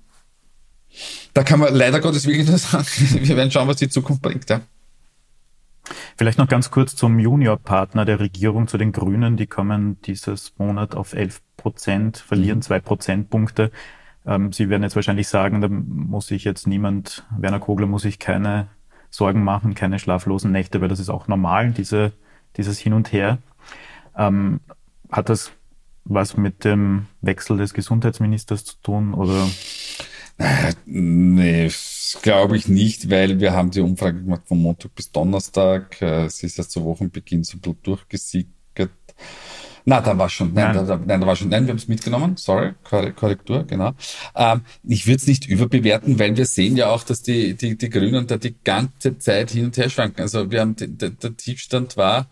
Da 1.34 1.44
kann 1.44 1.60
man 1.60 1.74
leider 1.74 2.00
Gottes 2.00 2.26
wirklich 2.26 2.48
nur 2.48 2.58
sagen, 2.58 2.86
wir 3.22 3.36
werden 3.36 3.50
schauen, 3.50 3.68
was 3.68 3.76
die 3.76 3.88
Zukunft 3.88 4.22
bringt. 4.22 4.48
Ja. 4.50 4.60
Vielleicht 6.16 6.38
noch 6.38 6.48
ganz 6.48 6.70
kurz 6.70 6.96
zum 6.96 7.18
Juniorpartner 7.18 8.04
der 8.04 8.20
Regierung, 8.20 8.68
zu 8.68 8.78
den 8.78 8.92
Grünen. 8.92 9.36
Die 9.36 9.46
kommen 9.46 10.00
dieses 10.02 10.54
Monat 10.58 10.94
auf 10.94 11.12
11 11.12 11.40
Prozent, 11.56 12.18
verlieren 12.18 12.58
mhm. 12.58 12.62
zwei 12.62 12.80
Prozentpunkte. 12.80 13.70
Ähm, 14.26 14.52
Sie 14.52 14.68
werden 14.68 14.82
jetzt 14.82 14.96
wahrscheinlich 14.96 15.28
sagen, 15.28 15.60
da 15.60 15.68
muss 15.68 16.28
sich 16.28 16.44
jetzt 16.44 16.66
niemand, 16.66 17.26
Werner 17.36 17.60
Kogler 17.60 17.86
muss 17.86 18.02
sich 18.02 18.18
keine 18.18 18.68
Sorgen 19.10 19.42
machen, 19.42 19.74
keine 19.74 19.98
schlaflosen 19.98 20.52
Nächte, 20.52 20.80
weil 20.80 20.88
das 20.88 21.00
ist 21.00 21.08
auch 21.08 21.28
normal, 21.28 21.70
diese, 21.70 22.12
dieses 22.56 22.78
Hin 22.78 22.92
und 22.92 23.12
Her. 23.12 23.38
Ähm, 24.16 24.60
hat 25.10 25.28
das 25.28 25.52
was 26.04 26.36
mit 26.36 26.64
dem 26.64 27.06
Wechsel 27.20 27.58
des 27.58 27.74
Gesundheitsministers 27.74 28.64
zu 28.64 28.76
tun 28.82 29.14
oder? 29.14 29.46
Nee, 30.86 31.68
glaube 32.22 32.56
ich 32.56 32.68
nicht, 32.68 33.10
weil 33.10 33.40
wir 33.40 33.52
haben 33.52 33.70
die 33.70 33.80
Umfrage 33.80 34.22
gemacht 34.22 34.42
von 34.46 34.58
Montag 34.58 34.94
bis 34.94 35.10
Donnerstag. 35.10 36.00
Äh, 36.00 36.28
sie 36.28 36.46
ist 36.46 36.58
erst 36.58 36.72
zu 36.72 36.84
Wochenbeginn 36.84 37.44
so 37.44 37.56
ein 37.56 37.60
bisschen 37.60 37.82
durchgesickert. 37.82 38.90
Na, 39.84 40.02
da 40.02 40.18
war 40.18 40.28
schon, 40.28 40.52
nein, 40.52 40.74
nein. 40.74 40.86
Da, 40.86 40.96
nein, 40.96 41.20
da 41.20 41.26
war 41.26 41.34
schon, 41.34 41.48
nein, 41.48 41.64
wir 41.64 41.70
haben 41.70 41.78
es 41.78 41.88
mitgenommen, 41.88 42.36
sorry, 42.36 42.74
Korrektur, 42.84 43.64
genau. 43.64 43.94
Ähm, 44.36 44.60
ich 44.86 45.06
würde 45.06 45.16
es 45.16 45.26
nicht 45.26 45.46
überbewerten, 45.46 46.18
weil 46.18 46.36
wir 46.36 46.44
sehen 46.44 46.76
ja 46.76 46.90
auch, 46.90 47.04
dass 47.04 47.22
die, 47.22 47.54
die, 47.54 47.78
die 47.78 47.88
Grünen 47.88 48.26
da 48.26 48.36
die 48.36 48.54
ganze 48.62 49.18
Zeit 49.18 49.50
hin 49.50 49.66
und 49.66 49.76
her 49.78 49.88
schwanken. 49.88 50.20
Also 50.20 50.50
wir 50.50 50.60
haben, 50.60 50.76
der, 50.76 51.10
der 51.10 51.36
Tiefstand 51.36 51.96
war 51.96 52.28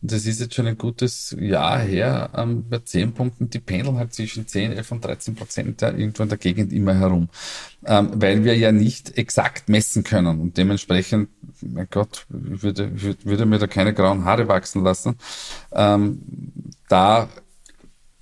das 0.00 0.26
ist 0.26 0.40
jetzt 0.40 0.54
schon 0.54 0.66
ein 0.66 0.78
gutes 0.78 1.36
Jahr 1.38 1.80
her, 1.80 2.30
ähm, 2.36 2.68
bei 2.68 2.78
10 2.78 3.12
Punkten, 3.12 3.50
die 3.50 3.58
pendeln 3.58 3.96
halt 3.96 4.14
zwischen 4.14 4.46
10, 4.46 4.72
11 4.72 4.92
und 4.92 5.04
13 5.04 5.34
Prozent 5.34 5.82
ja, 5.82 5.90
irgendwo 5.90 6.22
in 6.22 6.28
der 6.28 6.38
Gegend 6.38 6.72
immer 6.72 6.94
herum. 6.94 7.28
Ähm, 7.84 8.10
weil 8.14 8.44
wir 8.44 8.56
ja 8.56 8.70
nicht 8.70 9.18
exakt 9.18 9.68
messen 9.68 10.04
können. 10.04 10.40
Und 10.40 10.56
dementsprechend, 10.56 11.30
mein 11.60 11.88
Gott, 11.90 12.26
würde, 12.28 13.02
würde, 13.02 13.24
würde 13.24 13.46
mir 13.46 13.58
da 13.58 13.66
keine 13.66 13.92
grauen 13.92 14.24
Haare 14.24 14.46
wachsen 14.46 14.84
lassen. 14.84 15.16
Ähm, 15.72 16.20
da 16.88 17.28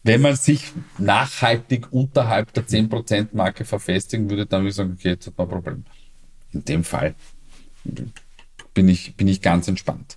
wenn 0.06 0.20
man 0.20 0.36
sich 0.36 0.72
nachhaltig 0.98 1.88
unterhalb 1.90 2.52
der 2.52 2.64
10%-Marke 2.64 3.64
verfestigen 3.64 4.30
würde, 4.30 4.46
dann 4.46 4.60
würde 4.60 4.68
ich 4.68 4.76
sagen, 4.76 4.92
okay, 4.96 5.08
jetzt 5.08 5.26
hat 5.26 5.36
man 5.36 5.48
ein 5.48 5.50
Problem. 5.50 5.84
In 6.52 6.64
dem 6.64 6.84
Fall 6.84 7.16
bin 8.72 8.88
ich, 8.88 9.16
bin 9.16 9.26
ich 9.26 9.42
ganz 9.42 9.66
entspannt. 9.66 10.16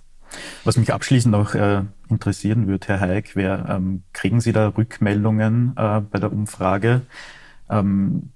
Was 0.64 0.76
mich 0.76 0.92
abschließend 0.92 1.32
noch 1.32 1.54
äh, 1.54 1.82
interessieren 2.08 2.66
würde, 2.66 2.88
Herr 2.88 3.00
Hayek, 3.00 3.36
wäre, 3.36 3.66
ähm, 3.68 4.02
kriegen 4.12 4.40
Sie 4.40 4.52
da 4.52 4.68
Rückmeldungen 4.68 5.74
äh, 5.76 6.00
bei 6.00 6.18
der 6.18 6.32
Umfrage? 6.32 7.02
Ähm, 7.68 8.30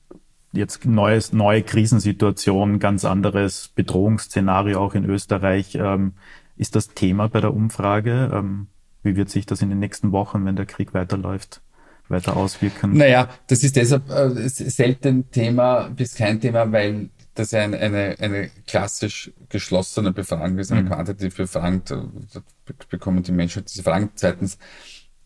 jetzt 0.53 0.85
neues, 0.87 1.33
neue 1.33 1.63
Krisensituation, 1.63 2.79
ganz 2.79 3.05
anderes 3.05 3.69
Bedrohungsszenario 3.75 4.81
auch 4.81 4.95
in 4.95 5.05
Österreich. 5.05 5.75
Ähm, 5.75 6.15
ist 6.57 6.77
das 6.77 6.89
Thema 6.89 7.29
bei 7.29 7.41
der 7.41 7.53
Umfrage? 7.53 8.31
Ähm, 8.33 8.69
wie 9.03 9.17
wird 9.17 9.29
sich 9.29 9.45
das 9.47 9.61
in 9.61 9.69
den 9.69 9.81
nächsten 9.81 10.13
Wochen, 10.13 10.45
wenn 10.47 10.57
der 10.57 10.67
Krieg 10.67 10.95
weiterläuft, 10.95 11.61
weiter 12.09 12.37
auswirken? 12.37 12.97
Naja, 12.97 13.29
das 13.49 13.65
ist 13.65 13.77
deshalb 13.77 14.09
äh, 14.11 14.49
selten 14.49 15.31
Thema 15.31 15.91
bis 15.91 16.15
kein 16.15 16.41
Thema, 16.41 16.71
weil 16.71 17.11
das 17.35 17.51
ja 17.51 17.63
eine, 17.63 17.79
eine, 17.79 18.17
eine 18.19 18.51
klassisch 18.67 19.33
geschlossene 19.49 20.13
Befragung 20.13 20.59
ist, 20.59 20.73
eine 20.73 20.83
mhm. 20.83 20.89
quantitative 20.89 21.43
Befragung, 21.43 21.83
da 21.85 22.43
bekommen 22.89 23.23
die 23.23 23.33
Menschen 23.33 23.65
diese 23.65 23.83
Fragen. 23.83 24.11
Zweitens, 24.15 24.59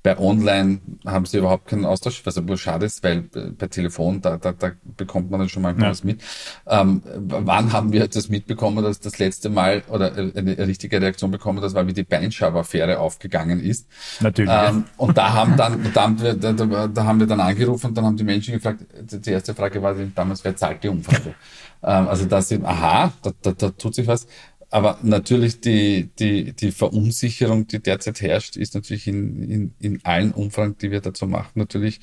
bei 0.09 0.19
Online 0.19 0.79
haben 1.05 1.27
sie 1.27 1.37
überhaupt 1.37 1.67
keinen 1.67 1.85
Austausch, 1.85 2.25
was 2.25 2.39
aber 2.39 2.57
schade 2.57 2.87
ist, 2.87 3.05
weil 3.05 3.25
bei 3.59 3.67
Telefon, 3.67 4.23
da, 4.23 4.39
da, 4.39 4.53
da 4.53 4.71
bekommt 4.97 5.31
man 5.31 5.41
dann 5.41 5.51
schon 5.51 5.61
mal 5.61 5.79
ja. 5.79 5.91
was 5.91 6.03
mit. 6.03 6.23
Ähm, 6.67 7.03
wann 7.05 7.75
haben 7.75 7.93
wir 7.93 8.09
das 8.09 8.31
mitbekommen, 8.31 8.83
dass 8.83 9.01
das 9.01 9.19
letzte 9.19 9.51
Mal 9.51 9.83
oder 9.91 10.15
eine 10.15 10.57
richtige 10.67 11.03
Reaktion 11.03 11.31
bekommen, 11.31 11.61
das 11.61 11.75
war, 11.75 11.87
wie 11.87 11.93
die 11.93 12.05
Beinschab-Affäre 12.05 13.01
aufgegangen 13.01 13.61
ist. 13.61 13.87
Natürlich. 14.21 14.51
Ähm. 14.51 14.85
Und 14.97 15.19
da 15.19 15.35
haben 15.35 15.59
dann, 15.59 15.91
da 15.93 16.03
haben, 16.05 16.23
wir, 16.23 16.33
da, 16.33 16.53
da, 16.55 17.05
haben 17.05 17.21
wir 17.21 17.27
dann 17.27 17.41
angerufen 17.41 17.89
und 17.89 17.95
dann 17.99 18.07
haben 18.07 18.17
die 18.17 18.25
Menschen 18.25 18.55
gefragt, 18.55 18.87
die 18.99 19.31
erste 19.31 19.55
Frage 19.55 19.83
war 19.83 19.95
damals, 20.15 20.43
wer 20.43 20.57
zahlt 20.57 20.83
die 20.83 20.89
Umfrage? 20.89 21.35
Ähm, 21.83 22.09
also 22.09 22.25
da 22.25 22.41
sind, 22.41 22.65
aha, 22.65 23.13
da, 23.21 23.33
da, 23.43 23.53
da 23.53 23.71
tut 23.73 23.95
sich 23.95 24.07
was. 24.07 24.27
Aber 24.71 24.99
natürlich 25.03 25.61
die, 25.61 26.11
die, 26.19 26.53
die 26.53 26.73
Verunsicherung, 26.73 27.67
die 27.67 27.79
derzeit 27.79 28.21
herrscht, 28.21 28.57
ist 28.57 28.75
natürlich 28.75 29.07
in, 29.07 29.43
in, 29.51 29.75
in 29.81 30.05
allen 30.05 30.33
Umfragen, 30.33 30.77
die 30.77 30.91
wir 30.91 31.01
dazu 31.01 31.27
machen, 31.27 31.53
natürlich 31.55 32.01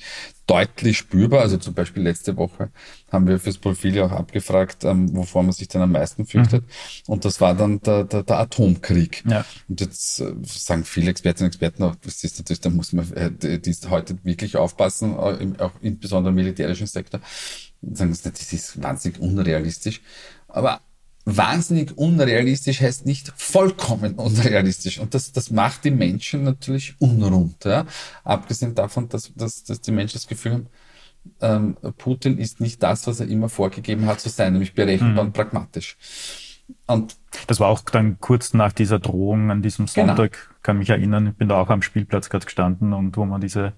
deutlich 0.48 0.98
spürbar. 0.98 1.42
Also 1.42 1.58
zum 1.58 1.74
Beispiel 1.74 2.02
letzte 2.02 2.36
Woche 2.36 2.70
haben 3.12 3.28
wir 3.28 3.38
fürs 3.38 3.58
Profil 3.58 3.94
ja 3.94 4.06
auch 4.06 4.10
abgefragt, 4.10 4.82
ähm, 4.82 5.14
wovor 5.14 5.44
man 5.44 5.52
sich 5.52 5.68
denn 5.68 5.80
am 5.80 5.92
meisten 5.92 6.26
fürchtet. 6.26 6.64
Mhm. 6.64 7.12
Und 7.12 7.24
das 7.24 7.40
war 7.40 7.54
dann 7.54 7.80
der, 7.82 8.02
der, 8.02 8.24
der 8.24 8.38
Atomkrieg. 8.38 9.22
Ja. 9.28 9.44
Und 9.68 9.80
jetzt 9.80 10.20
äh, 10.20 10.32
sagen 10.42 10.84
viele 10.84 11.10
Expertinnen 11.10 11.46
und 11.46 11.54
Experten 11.54 11.84
auch, 11.84 11.94
das 11.96 12.24
ist 12.24 12.38
natürlich, 12.38 12.60
da 12.60 12.70
muss 12.70 12.92
man 12.92 13.12
äh, 13.12 13.30
die 13.30 13.70
ist 13.70 13.90
heute 13.90 14.18
wirklich 14.24 14.56
aufpassen, 14.56 15.12
äh, 15.12 15.62
auch 15.62 15.72
insbesondere 15.82 16.30
im 16.30 16.36
militärischen 16.36 16.88
Sektor. 16.88 17.20
Sagen, 17.92 18.10
das 18.10 18.52
ist 18.52 18.82
wahnsinnig 18.82 19.20
unrealistisch. 19.20 20.00
Aber 20.48 20.80
wahnsinnig 21.26 21.98
unrealistisch 21.98 22.80
heißt 22.80 23.04
nicht 23.04 23.32
vollkommen 23.36 24.14
unrealistisch. 24.16 24.98
Und 24.98 25.12
das, 25.12 25.32
das 25.32 25.50
macht 25.50 25.84
die 25.84 25.90
Menschen 25.90 26.44
natürlich 26.44 26.94
unrund. 26.98 27.64
Ja? 27.64 27.84
Abgesehen 28.24 28.74
davon, 28.74 29.08
dass, 29.10 29.34
dass, 29.34 29.64
dass 29.64 29.80
die 29.82 29.92
Menschen 29.92 30.14
das 30.14 30.26
Gefühl 30.26 30.52
haben, 30.52 30.66
ähm, 31.40 31.76
Putin 31.98 32.38
ist 32.38 32.60
nicht 32.60 32.82
das, 32.82 33.06
was 33.08 33.18
er 33.18 33.28
immer 33.28 33.48
vorgegeben 33.48 34.06
hat 34.06 34.20
zu 34.20 34.28
sein, 34.28 34.52
nämlich 34.52 34.74
berechenbar 34.74 35.24
mhm. 35.24 35.28
und 35.28 35.32
pragmatisch. 35.32 35.98
Und 36.86 37.16
das 37.48 37.58
war 37.58 37.68
auch 37.68 37.80
dann 37.80 38.18
kurz 38.20 38.54
nach 38.54 38.72
dieser 38.72 39.00
Drohung 39.00 39.50
an 39.50 39.60
diesem 39.60 39.86
genau. 39.86 40.06
Sonntag, 40.06 40.32
genau. 40.32 40.58
kann 40.62 40.78
mich 40.78 40.90
erinnern, 40.90 41.28
ich 41.28 41.34
bin 41.34 41.48
da 41.48 41.60
auch 41.60 41.70
am 41.70 41.82
Spielplatz 41.82 42.30
gerade 42.30 42.44
gestanden 42.44 42.92
und 42.92 43.16
wo 43.16 43.24
man 43.24 43.40
diese 43.40 43.72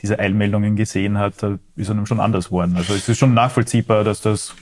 diese 0.00 0.18
Eilmeldungen 0.18 0.76
gesehen 0.76 1.18
hat, 1.18 1.42
da 1.42 1.58
ist 1.76 1.90
einem 1.90 2.06
schon 2.06 2.20
anders 2.20 2.46
geworden. 2.46 2.76
Also 2.76 2.94
es 2.94 3.08
ist 3.08 3.18
schon 3.18 3.34
nachvollziehbar, 3.34 4.04
dass 4.04 4.20
das, 4.20 4.54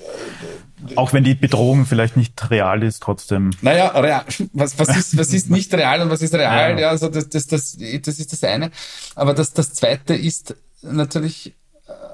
auch 0.97 1.13
wenn 1.13 1.25
die 1.25 1.35
Bedrohung 1.35 1.87
vielleicht 1.87 2.17
nicht 2.17 2.51
real 2.51 2.83
ist, 2.83 3.03
trotzdem. 3.03 3.51
Naja, 3.63 3.89
real. 3.99 4.25
Was, 4.53 4.79
was, 4.79 4.97
ist, 4.97 5.17
was 5.17 5.33
ist 5.33 5.51
nicht 5.51 5.73
real 5.75 6.03
und 6.03 6.11
was 6.11 6.23
ist 6.23 6.35
real? 6.35 6.73
Ja, 6.73 6.79
ja 6.79 6.89
also 6.91 7.09
das, 7.09 7.29
das, 7.29 7.47
das, 7.47 7.77
das 7.77 8.19
ist 8.19 8.33
das 8.33 8.45
eine. 8.45 8.71
Aber 9.15 9.35
das, 9.35 9.53
das 9.53 9.73
zweite 9.73 10.15
ist 10.15 10.55
natürlich 10.83 11.55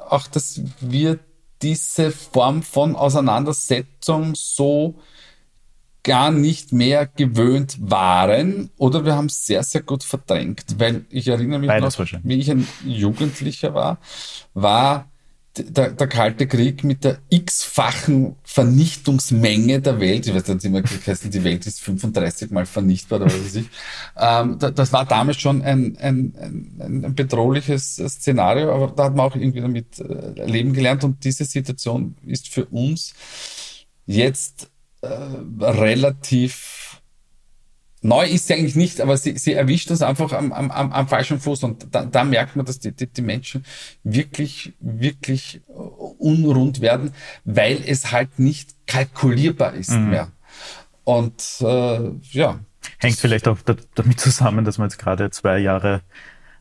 auch, 0.08 0.26
dass 0.26 0.60
wir 0.80 1.18
diese 1.62 2.10
Form 2.10 2.62
von 2.62 2.96
Auseinandersetzung 2.96 4.34
so 4.34 4.96
gar 6.02 6.32
nicht 6.32 6.72
mehr 6.72 7.06
gewöhnt 7.06 7.76
waren 7.80 8.70
oder 8.76 9.04
wir 9.04 9.14
haben 9.14 9.26
es 9.26 9.46
sehr, 9.46 9.62
sehr 9.62 9.82
gut 9.82 10.02
verdrängt, 10.02 10.64
weil 10.78 11.04
ich 11.10 11.28
erinnere 11.28 11.60
mich 11.60 11.68
Beides 11.68 11.96
noch, 11.96 12.06
wie 12.24 12.34
ich 12.34 12.50
ein 12.50 12.66
Jugendlicher 12.84 13.72
war, 13.72 13.98
war 14.52 15.11
der, 15.56 15.90
der 15.90 16.06
Kalte 16.06 16.46
Krieg 16.46 16.82
mit 16.82 17.04
der 17.04 17.18
x-fachen 17.28 18.36
Vernichtungsmenge 18.42 19.80
der 19.80 20.00
Welt, 20.00 20.26
ich 20.26 20.34
weiß 20.34 20.48
nicht 20.48 20.64
immer 20.64 20.82
geheißen, 20.82 21.30
die 21.30 21.44
Welt 21.44 21.66
ist 21.66 21.80
35 21.80 22.50
mal 22.50 22.64
vernichtbar 22.64 23.20
oder 23.20 23.26
was 23.26 23.44
weiß 23.44 23.54
ich, 23.56 23.68
ähm, 24.16 24.58
das 24.58 24.92
war 24.92 25.04
damals 25.04 25.38
schon 25.40 25.62
ein, 25.62 25.96
ein, 25.98 26.34
ein, 26.38 27.04
ein 27.04 27.14
bedrohliches 27.14 27.96
Szenario, 27.96 28.72
aber 28.72 28.92
da 28.94 29.04
hat 29.04 29.16
man 29.16 29.26
auch 29.26 29.36
irgendwie 29.36 29.60
damit 29.60 29.98
äh, 29.98 30.46
leben 30.46 30.72
gelernt 30.72 31.04
und 31.04 31.22
diese 31.24 31.44
Situation 31.44 32.16
ist 32.26 32.48
für 32.48 32.64
uns 32.66 33.12
jetzt 34.06 34.70
äh, 35.02 35.08
relativ 35.60 36.81
neu 38.02 38.26
ist 38.26 38.48
sie 38.48 38.54
eigentlich 38.54 38.76
nicht, 38.76 39.00
aber 39.00 39.16
sie, 39.16 39.38
sie 39.38 39.54
erwischt 39.54 39.90
uns 39.90 40.02
einfach 40.02 40.32
am, 40.32 40.52
am, 40.52 40.70
am 40.70 41.08
falschen 41.08 41.40
Fuß 41.40 41.62
und 41.62 41.86
da, 41.92 42.04
da 42.04 42.24
merkt 42.24 42.56
man, 42.56 42.66
dass 42.66 42.80
die, 42.80 42.92
die, 42.92 43.06
die 43.06 43.22
Menschen 43.22 43.64
wirklich, 44.02 44.74
wirklich 44.80 45.60
unrund 46.18 46.80
werden, 46.80 47.12
weil 47.44 47.80
es 47.86 48.12
halt 48.12 48.38
nicht 48.38 48.70
kalkulierbar 48.86 49.74
ist 49.74 49.92
mhm. 49.92 50.10
mehr. 50.10 50.32
Und 51.04 51.42
äh, 51.60 52.10
ja. 52.30 52.60
Hängt 52.98 53.16
vielleicht 53.16 53.48
auch 53.48 53.58
damit 53.94 54.20
zusammen, 54.20 54.64
dass 54.64 54.78
wir 54.78 54.84
jetzt 54.84 54.98
gerade 54.98 55.30
zwei 55.30 55.58
Jahre 55.58 56.02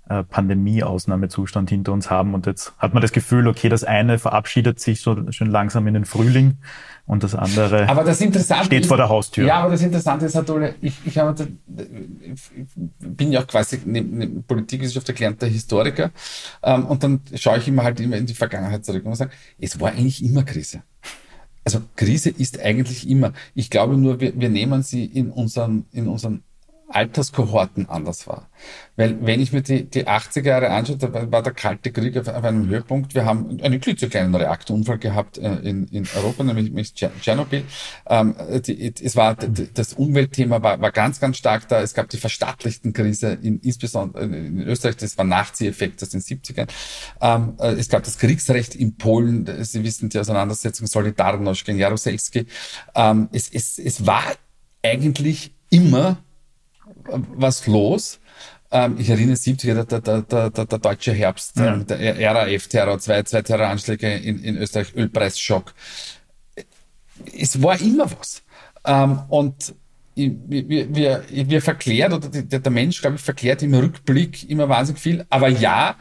Pandemie-Ausnahmezustand 0.08 1.70
hinter 1.70 1.94
uns 1.94 2.10
haben. 2.10 2.34
Und 2.34 2.46
jetzt 2.46 2.74
hat 2.78 2.94
man 2.94 3.02
das 3.02 3.12
Gefühl, 3.12 3.48
okay, 3.48 3.70
das 3.70 3.84
eine 3.84 4.20
verabschiedet 4.20 4.80
sich 4.80 5.02
so 5.02 5.32
schön 5.32 5.50
langsam 5.50 5.88
in 5.88 5.94
den 5.94 6.06
Frühling 6.06 6.58
und 7.06 7.24
das 7.24 7.36
andere 7.36 7.90
aber 7.90 8.04
das 8.04 8.22
Interessante 8.22 8.66
steht 8.66 8.86
vor 8.86 8.98
der 8.98 9.10
Haustür. 9.10 9.46
Ja, 9.46 9.62
aber 9.62 9.72
das 9.72 9.82
Interessante 9.82 10.26
ist, 10.26 10.36
Herr 10.36 10.46
ich, 10.82 10.94
ich, 11.04 11.18
habe, 11.18 11.48
ich 11.68 12.42
bin 13.00 13.32
ja 13.32 13.42
auch 13.42 13.48
quasi 13.48 13.80
ne, 13.86 14.02
ne, 14.02 14.28
Politikwissenschaftler 14.48 15.14
gelernter 15.14 15.48
Historiker 15.48 16.12
ähm, 16.64 16.86
und 16.86 17.04
dann 17.04 17.22
schaue 17.36 17.58
ich 17.58 17.68
immer 17.68 17.84
halt 17.84 18.00
immer 18.00 18.18
in 18.18 18.26
die 18.26 18.34
Vergangenheit 18.34 18.86
zurück 18.86 19.06
und 19.06 19.16
sage, 19.16 19.32
es 19.60 19.80
war 19.80 19.92
eigentlich 19.92 20.24
immer 20.24 20.44
Krise. 20.44 20.84
Also 21.64 21.82
Krise 21.96 22.30
ist 22.30 22.60
eigentlich 22.60 23.10
immer. 23.10 23.34
Ich 23.54 23.70
glaube 23.70 23.96
nur, 23.98 24.20
wir, 24.20 24.40
wir 24.40 24.50
nehmen 24.50 24.82
sie 24.82 25.06
in 25.06 25.30
unseren, 25.30 25.86
in 25.92 26.08
unseren 26.08 26.44
Alterskohorten 26.96 27.90
anders 27.90 28.28
war. 28.28 28.50
Weil 28.96 29.26
wenn 29.26 29.42
ich 29.42 29.52
mir 29.52 29.62
die, 29.62 29.86
die 29.86 30.08
80er 30.08 30.46
Jahre 30.46 30.70
anschaue, 30.70 30.98
da 30.98 31.32
war 31.32 31.42
der 31.42 31.54
Kalte 31.54 31.92
Krieg 31.92 32.18
auf, 32.18 32.28
auf 32.28 32.44
einem 32.44 32.68
Höhepunkt. 32.68 33.16
Wir 33.16 33.26
haben 33.26 33.60
einen 33.62 33.80
klitzekleinen 33.80 34.36
Reaktorunfall 34.36 35.00
gehabt 35.00 35.38
äh, 35.38 35.56
in, 35.56 35.88
in 35.88 36.08
Europa, 36.16 36.44
nämlich 36.44 36.94
Tschernobyl. 36.94 37.64
Ähm, 38.08 38.36
die, 38.66 38.94
es 39.02 39.16
war, 39.16 39.36
das 39.36 39.94
Umweltthema 39.94 40.62
war, 40.62 40.80
war 40.82 40.92
ganz, 40.92 41.20
ganz 41.20 41.38
stark 41.38 41.68
da. 41.68 41.82
Es 41.82 41.94
gab 41.94 42.10
die 42.10 42.18
verstaatlichten 42.18 42.94
Krise, 42.94 43.38
in, 43.42 43.60
insbesondere 43.60 44.24
in 44.26 44.62
Österreich, 44.62 44.98
das 44.98 45.18
war 45.18 45.26
Nazi-Effekt 45.26 46.04
aus 46.04 46.10
den 46.10 46.22
70ern. 46.22 46.68
Ähm, 47.22 47.56
äh, 47.60 47.74
es 47.74 47.90
gab 47.90 48.04
das 48.04 48.18
Kriegsrecht 48.18 48.76
in 48.76 48.98
Polen, 48.98 49.50
Sie 49.64 49.84
wissen 49.84 50.10
die 50.10 50.20
Auseinandersetzung 50.20 50.88
Solidarność 50.88 51.66
gegen 51.66 51.80
Jaroselski. 51.80 52.46
Ähm, 52.96 53.30
es, 53.32 53.50
es, 53.50 53.80
es 53.80 54.06
war 54.06 54.24
eigentlich 54.84 55.56
immer 55.70 56.18
was 57.06 57.68
los. 57.68 58.20
Ähm, 58.72 58.96
ich 58.98 59.10
erinnere 59.10 59.36
70er, 59.36 59.84
der, 59.84 60.00
der, 60.00 60.22
der, 60.22 60.50
der, 60.50 60.66
der 60.66 60.80
deutsche 60.80 61.12
Herbst, 61.12 61.58
ja. 61.58 61.74
ähm, 61.74 61.86
der 61.88 62.36
RAF-Terror, 62.36 63.00
zwei, 63.00 63.24
zwei 63.24 63.42
Terroranschläge 63.42 64.14
in, 64.16 64.42
in 64.44 64.58
Österreich, 64.58 64.96
Ölpreisschock. 64.96 65.74
Es 67.38 67.62
war 67.62 67.80
immer 67.82 68.10
was. 68.12 68.44
Ähm, 68.86 69.20
und 69.30 69.76
wir, 70.16 70.96
wir, 70.96 71.24
wir 71.30 71.62
verklärt, 71.62 72.14
oder 72.14 72.30
der 72.30 72.72
Mensch, 72.72 73.02
glaube 73.02 73.16
ich, 73.16 73.22
verklärt 73.22 73.62
im 73.64 73.74
Rückblick 73.74 74.50
immer 74.50 74.70
wahnsinnig 74.70 75.02
viel. 75.02 75.26
Aber 75.30 75.50
ja, 75.50 75.96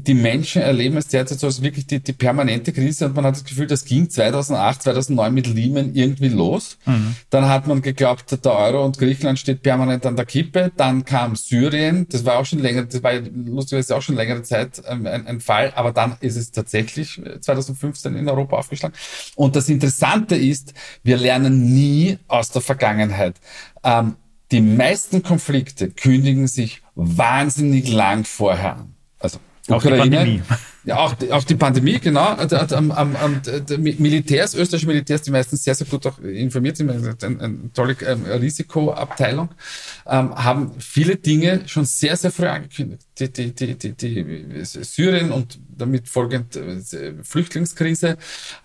die 0.00 0.14
Menschen 0.14 0.62
erleben 0.62 0.96
es 0.96 1.08
derzeit 1.08 1.38
so 1.38 1.46
als 1.46 1.62
wirklich 1.62 1.86
die, 1.86 2.00
die 2.00 2.12
permanente 2.12 2.72
Krise 2.72 3.06
und 3.06 3.16
man 3.16 3.24
hat 3.24 3.36
das 3.36 3.44
Gefühl, 3.44 3.66
das 3.66 3.84
ging 3.84 4.10
2008, 4.10 4.82
2009 4.82 5.34
mit 5.34 5.46
Lehman 5.46 5.94
irgendwie 5.94 6.28
los. 6.28 6.78
Mhm. 6.86 7.16
Dann 7.30 7.48
hat 7.48 7.66
man 7.66 7.82
geglaubt, 7.82 8.30
der 8.44 8.52
Euro 8.52 8.84
und 8.84 8.98
Griechenland 8.98 9.38
steht 9.38 9.62
permanent 9.62 10.06
an 10.06 10.16
der 10.16 10.26
Kippe. 10.26 10.72
Dann 10.76 11.04
kam 11.04 11.36
Syrien, 11.36 12.06
das 12.10 12.24
war 12.24 12.38
auch 12.38 12.46
schon 12.46 12.58
länger, 12.58 12.84
das 12.84 13.02
war 13.02 13.12
lustigerweise 13.14 13.96
auch 13.96 14.02
schon 14.02 14.16
längere 14.16 14.42
Zeit 14.42 14.82
ähm, 14.86 15.06
ein, 15.06 15.26
ein, 15.26 15.40
Fall, 15.40 15.72
aber 15.74 15.92
dann 15.92 16.16
ist 16.20 16.36
es 16.36 16.50
tatsächlich 16.50 17.20
2015 17.40 18.14
in 18.14 18.28
Europa 18.28 18.56
aufgeschlagen. 18.56 18.96
Und 19.36 19.56
das 19.56 19.68
Interessante 19.68 20.36
ist, 20.36 20.74
wir 21.02 21.16
lernen 21.16 21.74
nie 21.74 22.18
aus 22.28 22.50
der 22.50 22.62
Vergangenheit. 22.62 23.36
Ähm, 23.82 24.16
die 24.50 24.60
meisten 24.60 25.22
Konflikte 25.22 25.90
kündigen 25.90 26.46
sich 26.46 26.82
wahnsinnig 26.94 27.90
lang 27.90 28.24
vorher 28.24 28.76
an. 28.76 28.94
Also 29.18 29.38
auch 29.68 29.82
die 29.82 29.88
Pandemie. 29.88 30.42
Ja, 30.86 30.98
auch, 30.98 31.14
auch 31.30 31.44
die 31.44 31.54
Pandemie, 31.54 31.98
genau. 31.98 32.36
Am, 32.36 32.90
am, 32.90 33.16
am, 33.16 33.40
Militärs, 33.78 34.54
österreichische 34.54 34.86
Militärs, 34.86 35.22
die 35.22 35.30
meistens 35.30 35.64
sehr, 35.64 35.74
sehr 35.74 35.86
gut 35.86 36.06
auch 36.06 36.18
informiert 36.18 36.76
sind, 36.76 36.90
eine, 36.90 37.16
eine 37.22 37.72
tolle 37.72 37.96
ähm, 38.06 38.26
Risikoabteilung, 38.26 39.48
ähm, 40.06 40.34
haben 40.34 40.72
viele 40.78 41.16
Dinge 41.16 41.62
schon 41.66 41.86
sehr, 41.86 42.16
sehr 42.18 42.30
früh 42.30 42.46
angekündigt. 42.46 43.06
Die, 43.18 43.32
die, 43.32 43.54
die, 43.54 43.74
die, 43.76 43.94
die 43.94 44.64
Syrien 44.64 45.32
und 45.32 45.58
damit 45.74 46.06
folgend 46.06 46.54
äh, 46.56 47.14
Flüchtlingskrise, 47.22 48.18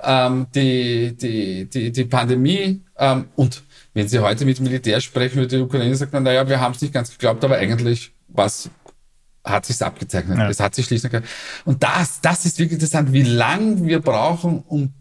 ähm, 0.03 0.47
die, 0.53 1.15
die, 1.15 1.69
die, 1.69 1.91
die 1.93 2.03
Pandemie 2.03 2.81
ähm, 2.97 3.25
und 3.37 3.63
wenn 3.93 4.07
Sie 4.07 4.19
heute 4.19 4.45
mit 4.45 4.59
Militär 4.59 4.99
sprechen, 4.99 5.39
mit 5.39 5.51
der 5.51 5.61
Ukraine 5.61 5.95
sagt 5.95 6.13
man, 6.13 6.23
naja, 6.23 6.47
wir 6.47 6.59
haben 6.59 6.73
es 6.73 6.81
nicht 6.81 6.93
ganz 6.93 7.11
geglaubt, 7.11 7.43
aber 7.43 7.55
eigentlich 7.57 8.11
was 8.27 8.69
hat 9.49 9.65
sich's 9.65 9.81
abgezeichnet. 9.81 10.37
Ja. 10.37 10.49
Es 10.49 10.59
hat 10.59 10.75
sich 10.75 10.85
schließlich. 10.85 11.11
Und 11.65 11.83
das, 11.83 12.21
das 12.21 12.45
ist 12.45 12.59
wirklich 12.59 12.73
interessant, 12.73 13.13
wie 13.13 13.23
lang 13.23 13.85
wir 13.85 13.99
brauchen, 13.99 14.63
um 14.67 14.93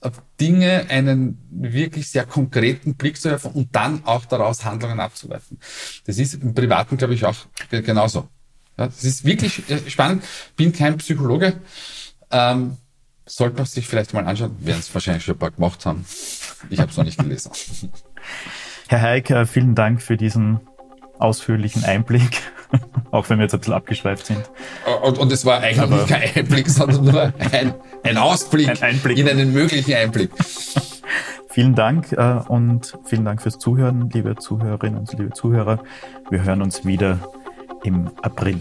auf 0.00 0.22
Dinge 0.40 0.86
einen 0.88 1.38
wirklich 1.50 2.08
sehr 2.08 2.24
konkreten 2.24 2.94
Blick 2.94 3.20
zu 3.20 3.30
werfen 3.30 3.52
und 3.52 3.74
dann 3.74 4.04
auch 4.04 4.24
daraus 4.24 4.64
Handlungen 4.64 5.00
abzuleiten. 5.00 5.58
Das 6.06 6.18
ist 6.18 6.34
im 6.34 6.54
Privaten, 6.54 6.96
glaube 6.96 7.14
ich, 7.14 7.24
auch 7.24 7.36
genauso. 7.70 8.28
Ja, 8.78 8.86
das 8.86 9.04
ist 9.04 9.24
wirklich 9.24 9.68
äh, 9.70 9.90
spannend. 9.90 10.22
Bin 10.56 10.72
kein 10.72 10.98
Psychologe. 10.98 11.54
Ähm, 12.30 12.76
sollte 13.24 13.56
man 13.56 13.66
sich 13.66 13.86
vielleicht 13.86 14.12
mal 14.12 14.26
anschauen. 14.26 14.54
Werden 14.60 14.80
es 14.80 14.92
wahrscheinlich 14.94 15.24
schon 15.24 15.34
ein 15.34 15.38
paar 15.38 15.50
gemacht 15.50 15.84
haben. 15.86 16.04
Ich 16.70 16.78
habe 16.78 16.90
es 16.90 16.96
noch 16.96 17.04
nicht 17.04 17.18
gelesen. 17.18 17.50
Herr 18.88 19.00
Heik, 19.00 19.30
äh, 19.30 19.46
vielen 19.46 19.74
Dank 19.74 20.02
für 20.02 20.16
diesen 20.16 20.60
ausführlichen 21.18 21.84
Einblick, 21.84 22.42
auch 23.10 23.28
wenn 23.28 23.38
wir 23.38 23.44
jetzt 23.44 23.54
ein 23.54 23.60
bisschen 23.60 23.74
abgeschweift 23.74 24.26
sind. 24.26 24.42
Und, 25.02 25.18
und 25.18 25.32
es 25.32 25.44
war 25.44 25.60
eigentlich 25.60 25.80
Aber 25.80 26.04
kein 26.06 26.30
Einblick, 26.34 26.68
sondern 26.68 27.04
nur 27.04 27.32
ein, 27.52 27.74
ein 28.02 28.16
Ausblick 28.16 28.68
ein 28.68 28.82
Einblick. 28.82 29.18
in 29.18 29.28
einen 29.28 29.52
möglichen 29.52 29.94
Einblick. 29.94 30.30
vielen 31.48 31.74
Dank 31.74 32.12
äh, 32.12 32.40
und 32.48 32.98
vielen 33.04 33.24
Dank 33.24 33.42
fürs 33.42 33.58
Zuhören, 33.58 34.10
liebe 34.10 34.36
Zuhörerinnen 34.36 34.98
und 34.98 35.12
liebe 35.12 35.32
Zuhörer. 35.32 35.78
Wir 36.30 36.42
hören 36.42 36.62
uns 36.62 36.84
wieder 36.84 37.18
im 37.84 38.10
April. 38.22 38.60